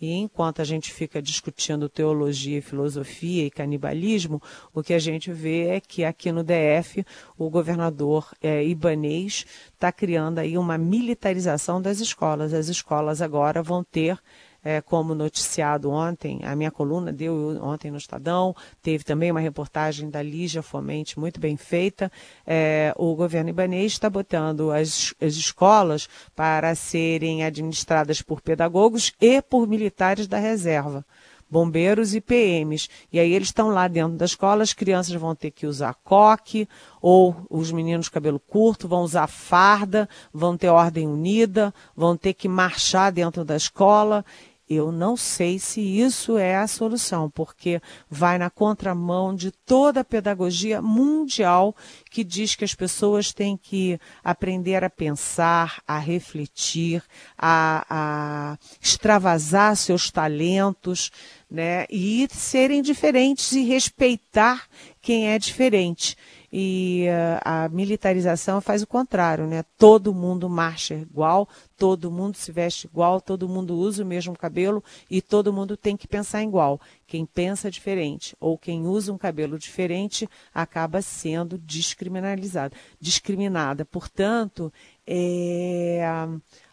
E 0.00 0.12
enquanto 0.12 0.60
a 0.60 0.64
gente 0.64 0.92
fica 0.92 1.22
discutindo 1.22 1.88
teologia, 1.88 2.60
filosofia 2.60 3.46
e 3.46 3.50
canibalismo, 3.50 4.42
o 4.74 4.82
que 4.82 4.92
a 4.92 4.98
gente 4.98 5.32
vê 5.32 5.68
é 5.68 5.80
que 5.80 6.04
aqui 6.04 6.30
no 6.30 6.44
DF 6.44 7.04
o 7.38 7.48
governador 7.48 8.30
é, 8.42 8.62
Ibanês 8.62 9.46
está 9.72 9.90
criando 9.90 10.38
aí 10.38 10.58
uma 10.58 10.76
militarização 10.76 11.80
das 11.80 12.00
escolas. 12.00 12.52
As 12.52 12.68
escolas 12.68 13.22
agora 13.22 13.62
vão 13.62 13.82
ter 13.82 14.18
é, 14.66 14.80
como 14.80 15.14
noticiado 15.14 15.92
ontem, 15.92 16.40
a 16.42 16.56
minha 16.56 16.72
coluna 16.72 17.12
deu 17.12 17.56
ontem 17.62 17.88
no 17.88 17.96
Estadão, 17.96 18.52
teve 18.82 19.04
também 19.04 19.30
uma 19.30 19.38
reportagem 19.38 20.10
da 20.10 20.20
Lígia 20.20 20.60
Fomente, 20.60 21.20
muito 21.20 21.38
bem 21.38 21.56
feita. 21.56 22.10
É, 22.44 22.92
o 22.96 23.14
governo 23.14 23.50
ibanês 23.50 23.92
está 23.92 24.10
botando 24.10 24.72
as, 24.72 25.14
as 25.22 25.34
escolas 25.34 26.08
para 26.34 26.74
serem 26.74 27.44
administradas 27.44 28.20
por 28.20 28.40
pedagogos 28.40 29.12
e 29.20 29.40
por 29.40 29.68
militares 29.68 30.26
da 30.26 30.38
reserva 30.38 31.06
bombeiros 31.48 32.12
e 32.12 32.20
PMs. 32.20 32.88
E 33.12 33.20
aí 33.20 33.32
eles 33.32 33.48
estão 33.48 33.68
lá 33.68 33.86
dentro 33.86 34.16
da 34.16 34.24
escola, 34.24 34.64
as 34.64 34.72
crianças 34.72 35.14
vão 35.14 35.32
ter 35.32 35.52
que 35.52 35.64
usar 35.64 35.94
coque, 36.02 36.68
ou 37.00 37.36
os 37.48 37.70
meninos 37.70 38.08
cabelo 38.08 38.40
curto 38.40 38.88
vão 38.88 39.02
usar 39.02 39.28
farda, 39.28 40.08
vão 40.32 40.56
ter 40.56 40.68
ordem 40.68 41.06
unida, 41.06 41.72
vão 41.94 42.16
ter 42.16 42.34
que 42.34 42.48
marchar 42.48 43.12
dentro 43.12 43.44
da 43.44 43.56
escola. 43.56 44.24
Eu 44.68 44.90
não 44.90 45.16
sei 45.16 45.60
se 45.60 45.80
isso 45.80 46.36
é 46.36 46.56
a 46.56 46.66
solução, 46.66 47.30
porque 47.30 47.80
vai 48.10 48.36
na 48.36 48.50
contramão 48.50 49.32
de 49.32 49.52
toda 49.52 50.00
a 50.00 50.04
pedagogia 50.04 50.82
mundial 50.82 51.74
que 52.10 52.24
diz 52.24 52.56
que 52.56 52.64
as 52.64 52.74
pessoas 52.74 53.32
têm 53.32 53.56
que 53.56 54.00
aprender 54.24 54.82
a 54.82 54.90
pensar, 54.90 55.80
a 55.86 55.98
refletir, 55.98 57.00
a, 57.38 57.86
a 57.88 58.58
extravasar 58.80 59.76
seus 59.76 60.10
talentos, 60.10 61.12
né? 61.48 61.86
E 61.88 62.26
serem 62.32 62.82
diferentes 62.82 63.52
e 63.52 63.62
respeitar 63.62 64.66
quem 65.00 65.28
é 65.28 65.38
diferente. 65.38 66.16
E 66.58 67.04
uh, 67.10 67.38
a 67.44 67.68
militarização 67.68 68.62
faz 68.62 68.80
o 68.80 68.86
contrário, 68.86 69.46
né? 69.46 69.62
Todo 69.76 70.14
mundo 70.14 70.48
marcha 70.48 70.94
igual, 70.94 71.46
todo 71.76 72.10
mundo 72.10 72.34
se 72.38 72.50
veste 72.50 72.86
igual, 72.86 73.20
todo 73.20 73.46
mundo 73.46 73.76
usa 73.76 74.02
o 74.02 74.06
mesmo 74.06 74.34
cabelo 74.34 74.82
e 75.10 75.20
todo 75.20 75.52
mundo 75.52 75.76
tem 75.76 75.98
que 75.98 76.08
pensar 76.08 76.42
igual. 76.42 76.80
Quem 77.06 77.26
pensa 77.26 77.70
diferente 77.70 78.34
ou 78.40 78.56
quem 78.56 78.86
usa 78.86 79.12
um 79.12 79.18
cabelo 79.18 79.58
diferente 79.58 80.26
acaba 80.54 81.02
sendo 81.02 81.58
descriminalizado, 81.58 82.74
discriminada. 82.98 83.84
Portanto, 83.84 84.72
é, 85.06 86.02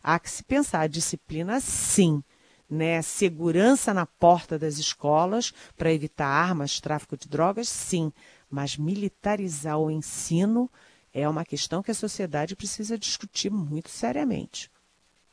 há 0.02 0.18
que 0.18 0.32
se 0.32 0.44
pensar 0.44 0.88
disciplina 0.88 1.60
sim. 1.60 2.24
Né, 2.70 3.04
segurança 3.04 3.94
na 3.94 4.06
porta 4.06 4.58
das 4.58 4.80
escolas 4.80 5.54
para 5.78 5.94
evitar 5.94 6.26
armas, 6.26 6.80
tráfico 6.80 7.16
de 7.16 7.28
drogas, 7.28 7.70
sim. 7.70 8.12
Mas 8.54 8.78
militarizar 8.78 9.80
o 9.80 9.90
ensino 9.90 10.70
é 11.12 11.28
uma 11.28 11.44
questão 11.44 11.82
que 11.82 11.90
a 11.90 11.96
sociedade 11.96 12.56
precisa 12.56 13.00
discutir 13.00 13.50
muito 13.50 13.90
seriamente. 13.90 14.70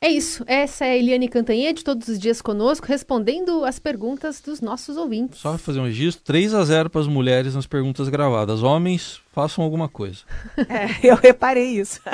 É 0.03 0.09
isso. 0.09 0.43
Essa 0.47 0.85
é 0.85 0.93
a 0.93 0.97
Eliane 0.97 1.29
Cantanhede, 1.29 1.83
todos 1.83 2.07
os 2.07 2.17
dias 2.17 2.41
conosco, 2.41 2.87
respondendo 2.87 3.63
as 3.63 3.77
perguntas 3.77 4.41
dos 4.41 4.59
nossos 4.59 4.97
ouvintes. 4.97 5.39
Só 5.39 5.55
fazer 5.59 5.79
um 5.79 5.83
registro: 5.83 6.23
3 6.23 6.55
a 6.55 6.65
0 6.65 6.89
para 6.89 7.01
as 7.01 7.05
mulheres 7.05 7.53
nas 7.53 7.67
perguntas 7.67 8.09
gravadas. 8.09 8.63
Homens, 8.63 9.21
façam 9.31 9.63
alguma 9.63 9.87
coisa. 9.87 10.21
É, 10.67 10.87
eu 11.07 11.15
reparei 11.15 11.79
isso. 11.79 12.01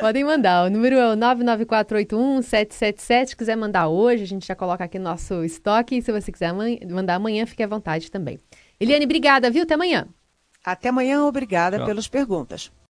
Podem 0.00 0.24
mandar. 0.24 0.66
O 0.66 0.70
número 0.70 0.96
é 0.96 1.12
o 1.12 1.16
99481-777. 1.16 3.28
Se 3.28 3.36
quiser 3.36 3.56
mandar 3.56 3.86
hoje, 3.86 4.24
a 4.24 4.26
gente 4.26 4.48
já 4.48 4.56
coloca 4.56 4.82
aqui 4.82 4.98
no 4.98 5.04
nosso 5.04 5.44
estoque. 5.44 5.98
E 5.98 6.02
se 6.02 6.10
você 6.10 6.32
quiser 6.32 6.52
mandar 6.52 7.14
amanhã, 7.14 7.46
fique 7.46 7.62
à 7.62 7.68
vontade 7.68 8.10
também. 8.10 8.40
Eliane, 8.80 9.04
obrigada, 9.04 9.50
viu? 9.50 9.62
Até 9.62 9.74
amanhã. 9.74 10.08
Até 10.64 10.88
amanhã, 10.88 11.22
obrigada 11.24 11.76
Tchau. 11.78 11.86
pelas 11.86 12.08
perguntas. 12.08 12.72